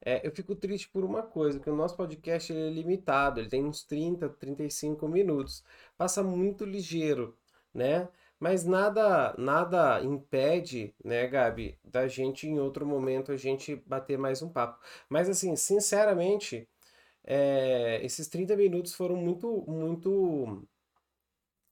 É, 0.04 0.26
eu 0.26 0.32
fico 0.34 0.54
triste 0.56 0.88
por 0.88 1.04
uma 1.04 1.22
coisa, 1.22 1.60
que 1.60 1.70
o 1.70 1.76
nosso 1.76 1.96
podcast 1.96 2.52
é 2.52 2.70
limitado, 2.70 3.40
ele 3.40 3.48
tem 3.48 3.64
uns 3.64 3.84
trinta, 3.84 4.28
trinta 4.28 4.64
e 4.64 4.70
cinco 4.70 5.08
minutos. 5.08 5.62
Passa 5.96 6.22
muito 6.22 6.64
ligeiro, 6.64 7.36
né? 7.72 8.08
Mas 8.42 8.64
nada, 8.64 9.32
nada 9.38 10.02
impede, 10.02 10.92
né, 11.04 11.28
Gabi, 11.28 11.78
da 11.84 12.08
gente 12.08 12.48
em 12.48 12.58
outro 12.58 12.84
momento 12.84 13.30
a 13.30 13.36
gente 13.36 13.76
bater 13.86 14.18
mais 14.18 14.42
um 14.42 14.48
papo. 14.48 14.84
Mas 15.08 15.28
assim, 15.28 15.54
sinceramente, 15.54 16.68
é, 17.22 18.00
esses 18.02 18.26
30 18.26 18.56
minutos 18.56 18.94
foram 18.94 19.14
muito, 19.14 19.64
muito 19.68 20.66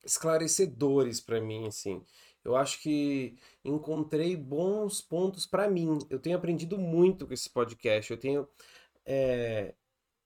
esclarecedores 0.04 1.20
para 1.20 1.40
mim, 1.40 1.66
assim. 1.66 2.04
Eu 2.44 2.54
acho 2.54 2.80
que 2.80 3.36
encontrei 3.64 4.36
bons 4.36 5.00
pontos 5.00 5.46
para 5.46 5.68
mim. 5.68 5.98
Eu 6.08 6.20
tenho 6.20 6.36
aprendido 6.36 6.78
muito 6.78 7.26
com 7.26 7.34
esse 7.34 7.50
podcast. 7.50 8.12
Eu 8.12 8.16
tenho 8.16 8.48
é, 9.04 9.74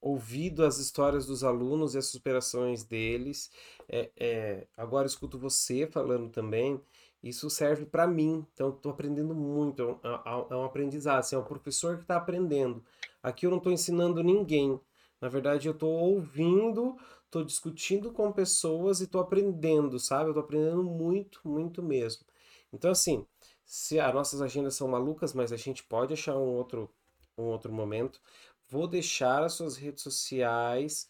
ouvido 0.04 0.64
as 0.64 0.78
histórias 0.78 1.24
dos 1.24 1.42
alunos 1.42 1.94
e 1.94 1.98
as 1.98 2.06
superações 2.06 2.84
deles. 2.84 3.50
É, 3.88 4.10
é, 4.16 4.66
agora 4.76 5.06
escuto 5.06 5.38
você 5.38 5.86
falando 5.86 6.30
também. 6.30 6.78
Isso 7.22 7.48
serve 7.48 7.86
para 7.86 8.06
mim. 8.06 8.46
Então, 8.52 8.68
estou 8.68 8.92
aprendendo 8.92 9.34
muito. 9.34 9.98
É 10.02 10.08
um, 10.08 10.14
é 10.14 10.46
é 10.50 10.56
um 10.56 10.64
aprendizado. 10.64 11.20
Assim, 11.20 11.36
é 11.36 11.38
um 11.38 11.44
professor 11.44 11.96
que 11.96 12.02
está 12.02 12.16
aprendendo. 12.16 12.84
Aqui 13.22 13.46
eu 13.46 13.50
não 13.50 13.56
estou 13.56 13.72
ensinando 13.72 14.22
ninguém. 14.22 14.78
Na 15.22 15.28
verdade, 15.28 15.66
eu 15.68 15.72
estou 15.72 15.90
ouvindo, 15.90 16.98
estou 17.24 17.42
discutindo 17.42 18.12
com 18.12 18.30
pessoas 18.30 19.00
e 19.00 19.04
estou 19.04 19.22
aprendendo, 19.22 19.98
sabe? 19.98 20.24
Eu 20.26 20.30
estou 20.32 20.42
aprendendo 20.44 20.84
muito, 20.84 21.40
muito 21.44 21.82
mesmo. 21.82 22.26
Então, 22.70 22.90
assim, 22.90 23.24
se 23.64 23.98
as 23.98 24.12
nossas 24.12 24.42
agendas 24.42 24.74
são 24.74 24.86
malucas, 24.86 25.32
mas 25.32 25.50
a 25.50 25.56
gente 25.56 25.82
pode 25.82 26.12
achar 26.12 26.36
um 26.36 26.46
outro, 26.46 26.90
um 27.38 27.44
outro 27.44 27.72
momento. 27.72 28.20
Vou 28.68 28.86
deixar 28.86 29.42
as 29.42 29.54
suas 29.54 29.76
redes 29.76 30.02
sociais 30.02 31.08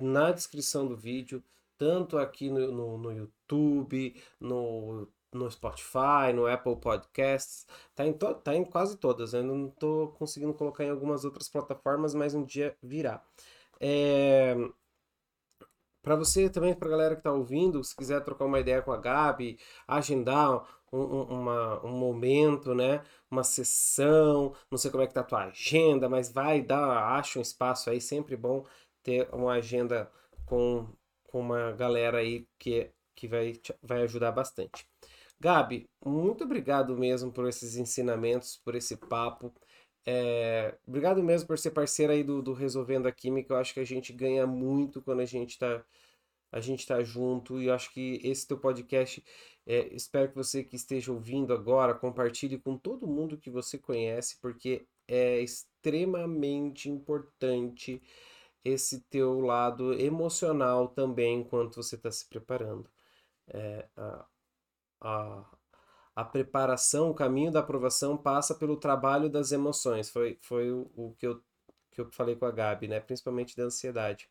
na 0.00 0.32
descrição 0.32 0.86
do 0.86 0.96
vídeo, 0.96 1.42
tanto 1.76 2.18
aqui 2.18 2.50
no, 2.50 2.72
no, 2.72 2.98
no 2.98 3.12
YouTube, 3.12 4.20
no, 4.40 5.08
no 5.32 5.50
Spotify, 5.50 6.32
no 6.34 6.46
Apple 6.46 6.76
Podcasts. 6.76 7.66
Tá 7.94 8.06
em, 8.06 8.12
to, 8.12 8.34
tá 8.34 8.54
em 8.54 8.64
quase 8.64 8.96
todas. 8.96 9.32
Eu 9.34 9.42
não 9.42 9.68
estou 9.68 10.08
conseguindo 10.12 10.54
colocar 10.54 10.84
em 10.84 10.90
algumas 10.90 11.24
outras 11.24 11.48
plataformas, 11.48 12.14
mas 12.14 12.34
um 12.34 12.44
dia 12.44 12.76
virá. 12.82 13.22
É, 13.80 14.56
para 16.02 16.16
você 16.16 16.48
também, 16.48 16.74
para 16.74 16.88
a 16.88 16.90
galera 16.90 17.14
que 17.14 17.20
está 17.20 17.32
ouvindo, 17.32 17.82
se 17.84 17.94
quiser 17.94 18.22
trocar 18.24 18.44
uma 18.44 18.60
ideia 18.60 18.82
com 18.82 18.92
a 18.92 18.96
Gabi, 18.96 19.58
agendar 19.86 20.66
um, 20.92 21.00
um, 21.00 21.22
uma, 21.24 21.84
um 21.86 21.90
momento, 21.90 22.74
né? 22.74 23.02
Uma 23.30 23.44
sessão, 23.44 24.54
não 24.70 24.78
sei 24.78 24.90
como 24.90 25.02
é 25.02 25.06
que 25.06 25.14
tá 25.14 25.20
a 25.20 25.24
tua 25.24 25.44
agenda, 25.46 26.08
mas 26.08 26.30
vai 26.32 26.62
dar, 26.62 27.14
acha 27.18 27.38
um 27.38 27.42
espaço 27.42 27.90
aí, 27.90 28.00
sempre 28.00 28.36
bom 28.36 28.64
ter 29.02 29.28
uma 29.32 29.52
agenda 29.54 30.10
com, 30.46 30.88
com 31.24 31.40
uma 31.40 31.72
galera 31.72 32.18
aí 32.18 32.46
que, 32.58 32.90
que 33.14 33.28
vai, 33.28 33.54
vai 33.82 34.02
ajudar 34.02 34.32
bastante. 34.32 34.86
Gabi, 35.40 35.88
muito 36.04 36.44
obrigado 36.44 36.96
mesmo 36.96 37.32
por 37.32 37.46
esses 37.48 37.76
ensinamentos, 37.76 38.56
por 38.64 38.74
esse 38.74 38.96
papo. 38.96 39.52
É, 40.06 40.76
obrigado 40.86 41.22
mesmo 41.22 41.46
por 41.46 41.58
ser 41.58 41.70
parceira 41.70 42.14
aí 42.14 42.24
do, 42.24 42.40
do 42.42 42.52
Resolvendo 42.52 43.06
a 43.06 43.12
Química. 43.12 43.52
Eu 43.52 43.58
acho 43.58 43.74
que 43.74 43.80
a 43.80 43.84
gente 43.84 44.12
ganha 44.12 44.46
muito 44.46 45.02
quando 45.02 45.20
a 45.20 45.26
gente 45.26 45.50
está 45.50 45.84
a 46.50 46.60
gente 46.60 46.86
tá 46.86 47.02
junto 47.02 47.60
e 47.60 47.66
eu 47.66 47.74
acho 47.74 47.92
que 47.92 48.20
esse 48.24 48.46
teu 48.46 48.58
podcast, 48.58 49.22
é, 49.66 49.94
espero 49.94 50.30
que 50.30 50.36
você 50.36 50.64
que 50.64 50.76
esteja 50.76 51.12
ouvindo 51.12 51.52
agora 51.52 51.94
compartilhe 51.94 52.58
com 52.58 52.76
todo 52.76 53.06
mundo 53.06 53.38
que 53.38 53.50
você 53.50 53.78
conhece, 53.78 54.38
porque 54.40 54.86
é 55.06 55.40
extremamente 55.40 56.88
importante 56.88 58.02
esse 58.64 59.00
teu 59.10 59.40
lado 59.40 59.94
emocional 59.94 60.88
também 60.88 61.40
enquanto 61.40 61.76
você 61.76 61.96
está 61.96 62.10
se 62.10 62.26
preparando. 62.28 62.90
É, 63.48 63.88
a, 65.00 65.44
a 66.18 66.24
preparação, 66.24 67.10
o 67.10 67.14
caminho 67.14 67.52
da 67.52 67.60
aprovação 67.60 68.16
passa 68.16 68.52
pelo 68.52 68.76
trabalho 68.76 69.30
das 69.30 69.52
emoções. 69.52 70.10
Foi, 70.10 70.36
foi 70.40 70.68
o, 70.72 70.90
o 70.96 71.14
que 71.16 71.24
eu, 71.24 71.40
que 71.92 72.00
eu 72.00 72.10
falei 72.10 72.34
com 72.34 72.44
a 72.44 72.50
Gabi, 72.50 72.88
né? 72.88 72.98
Principalmente 72.98 73.56
da 73.56 73.62
ansiedade. 73.62 74.28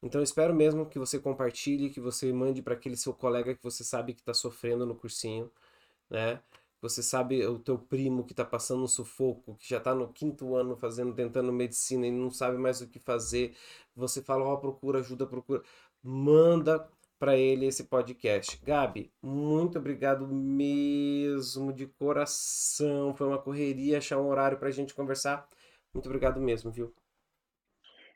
Então, 0.00 0.22
espero 0.22 0.54
mesmo 0.54 0.86
que 0.86 0.96
você 0.96 1.18
compartilhe, 1.18 1.90
que 1.90 2.00
você 2.00 2.32
mande 2.32 2.62
para 2.62 2.74
aquele 2.74 2.96
seu 2.96 3.12
colega 3.12 3.52
que 3.52 3.62
você 3.64 3.82
sabe 3.82 4.14
que 4.14 4.20
está 4.20 4.32
sofrendo 4.32 4.86
no 4.86 4.94
cursinho, 4.94 5.50
né? 6.08 6.40
Você 6.80 7.02
sabe 7.02 7.44
o 7.44 7.58
teu 7.58 7.76
primo 7.76 8.24
que 8.24 8.32
está 8.32 8.44
passando 8.44 8.84
um 8.84 8.88
sufoco, 8.88 9.56
que 9.56 9.68
já 9.70 9.78
está 9.78 9.92
no 9.92 10.12
quinto 10.12 10.54
ano 10.54 10.76
fazendo, 10.76 11.12
tentando 11.12 11.52
medicina 11.52 12.06
e 12.06 12.12
não 12.12 12.30
sabe 12.30 12.58
mais 12.58 12.80
o 12.80 12.86
que 12.88 13.00
fazer. 13.00 13.56
Você 13.96 14.22
fala, 14.22 14.44
ó, 14.44 14.56
procura 14.56 15.00
ajuda, 15.00 15.26
procura. 15.26 15.62
Manda 16.00 16.88
para 17.18 17.36
ele 17.36 17.66
esse 17.66 17.84
podcast. 17.84 18.56
Gabi, 18.64 19.12
muito 19.22 19.78
obrigado 19.78 20.26
mesmo, 20.28 21.72
de 21.72 21.86
coração. 21.86 23.14
Foi 23.14 23.26
uma 23.26 23.42
correria 23.42 23.98
achar 23.98 24.20
um 24.20 24.28
horário 24.28 24.58
para 24.58 24.68
a 24.68 24.72
gente 24.72 24.94
conversar. 24.94 25.46
Muito 25.92 26.06
obrigado 26.06 26.40
mesmo, 26.40 26.70
viu? 26.70 26.94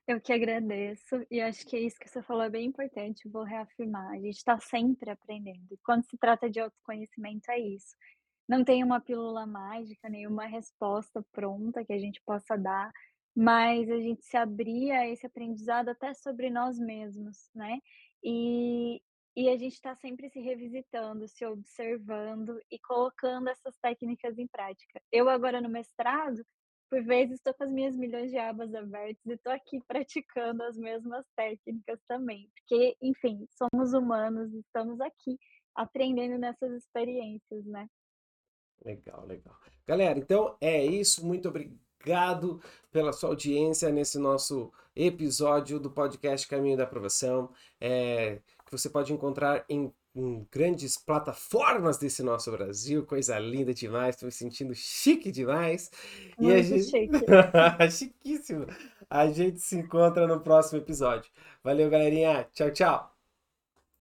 Eu 0.07 0.21
que 0.21 0.33
agradeço, 0.33 1.25
e 1.31 1.41
acho 1.41 1.65
que 1.65 1.77
é 1.77 1.81
isso 1.81 1.99
que 1.99 2.09
você 2.09 2.21
falou 2.23 2.43
é 2.43 2.51
bem 2.51 2.67
importante, 2.67 3.29
vou 3.29 3.45
reafirmar, 3.45 4.11
a 4.11 4.19
gente 4.19 4.37
está 4.37 4.59
sempre 4.59 5.09
aprendendo, 5.11 5.65
e 5.71 5.77
quando 5.85 6.05
se 6.05 6.19
trata 6.19 6.51
de 6.51 6.59
autoconhecimento 6.59 7.49
é 7.53 7.61
isso. 7.61 7.95
Não 8.49 8.65
tem 8.65 8.83
uma 8.83 9.01
pílula 9.01 9.47
mágica, 9.47 10.09
nenhuma 10.09 10.45
resposta 10.47 11.25
pronta 11.31 11.85
que 11.85 11.93
a 11.93 11.99
gente 11.99 12.21
possa 12.27 12.57
dar, 12.57 12.93
mas 13.35 13.89
a 13.89 13.99
gente 13.99 14.25
se 14.25 14.37
abrir 14.37 14.91
a 14.91 15.09
esse 15.09 15.25
aprendizado 15.25 15.89
até 15.89 16.13
sobre 16.15 16.51
nós 16.51 16.81
mesmos, 16.81 17.49
né. 17.55 17.79
E 18.23 19.01
e 19.35 19.49
a 19.49 19.57
gente 19.57 19.73
está 19.73 19.95
sempre 19.97 20.29
se 20.29 20.41
revisitando, 20.41 21.27
se 21.27 21.45
observando 21.47 22.61
e 22.71 22.79
colocando 22.79 23.49
essas 23.49 23.77
técnicas 23.79 24.39
em 24.39 24.47
prática. 24.47 25.01
Eu 25.11 25.29
agora 25.29 25.59
no 25.59 25.71
mestrado, 25.71 26.45
por 26.91 27.03
vezes 27.03 27.37
estou 27.37 27.55
com 27.55 27.65
as 27.65 27.73
minhas 27.73 27.97
milhões 27.97 28.31
de 28.31 28.37
abas 28.37 28.75
abertas 28.75 29.25
e 29.25 29.33
estou 29.33 29.51
aqui 29.51 29.81
praticando 29.89 30.63
as 30.65 30.77
mesmas 30.77 31.27
técnicas 31.35 31.99
também, 32.07 32.51
porque, 32.55 32.95
enfim, 33.01 33.47
somos 33.51 33.95
humanos, 33.95 34.53
estamos 34.53 35.01
aqui 35.01 35.39
aprendendo 35.75 36.37
nessas 36.37 36.71
experiências, 36.73 37.65
né. 37.65 37.89
Legal, 38.85 39.25
legal. 39.25 39.57
Galera, 39.87 40.19
então 40.19 40.59
é 40.61 40.85
isso. 40.85 41.25
Muito 41.25 41.49
obrigado 41.49 41.81
obrigado 42.03 42.61
pela 42.91 43.13
sua 43.13 43.31
audiência 43.31 43.91
nesse 43.91 44.19
nosso 44.19 44.73
episódio 44.95 45.79
do 45.79 45.89
podcast 45.89 46.47
Caminho 46.49 46.77
da 46.77 46.83
Aprovação, 46.83 47.49
é, 47.81 48.41
que 48.67 48.73
você 48.73 48.91
pode 48.91 49.13
encontrar 49.13 49.65
em, 49.69 49.91
em, 50.15 50.47
grandes 50.51 50.99
plataformas 50.99 51.97
desse 51.97 52.23
nosso 52.23 52.51
Brasil, 52.51 53.07
coisa 53.07 53.39
linda 53.39 53.73
demais, 53.73 54.17
estou 54.17 54.27
me 54.27 54.33
sentindo 54.33 54.75
chique 54.75 55.31
demais. 55.31 55.91
Muito 56.37 56.53
e 56.53 56.59
a 56.59 56.63
gente... 56.63 56.85
chique. 56.85 57.13
Chiquíssimo. 57.91 58.67
A 59.09 59.29
gente 59.29 59.61
se 59.61 59.77
encontra 59.77 60.27
no 60.27 60.41
próximo 60.41 60.79
episódio. 60.79 61.31
Valeu, 61.63 61.89
galerinha. 61.89 62.49
Tchau, 62.53 62.71
tchau. 62.71 63.12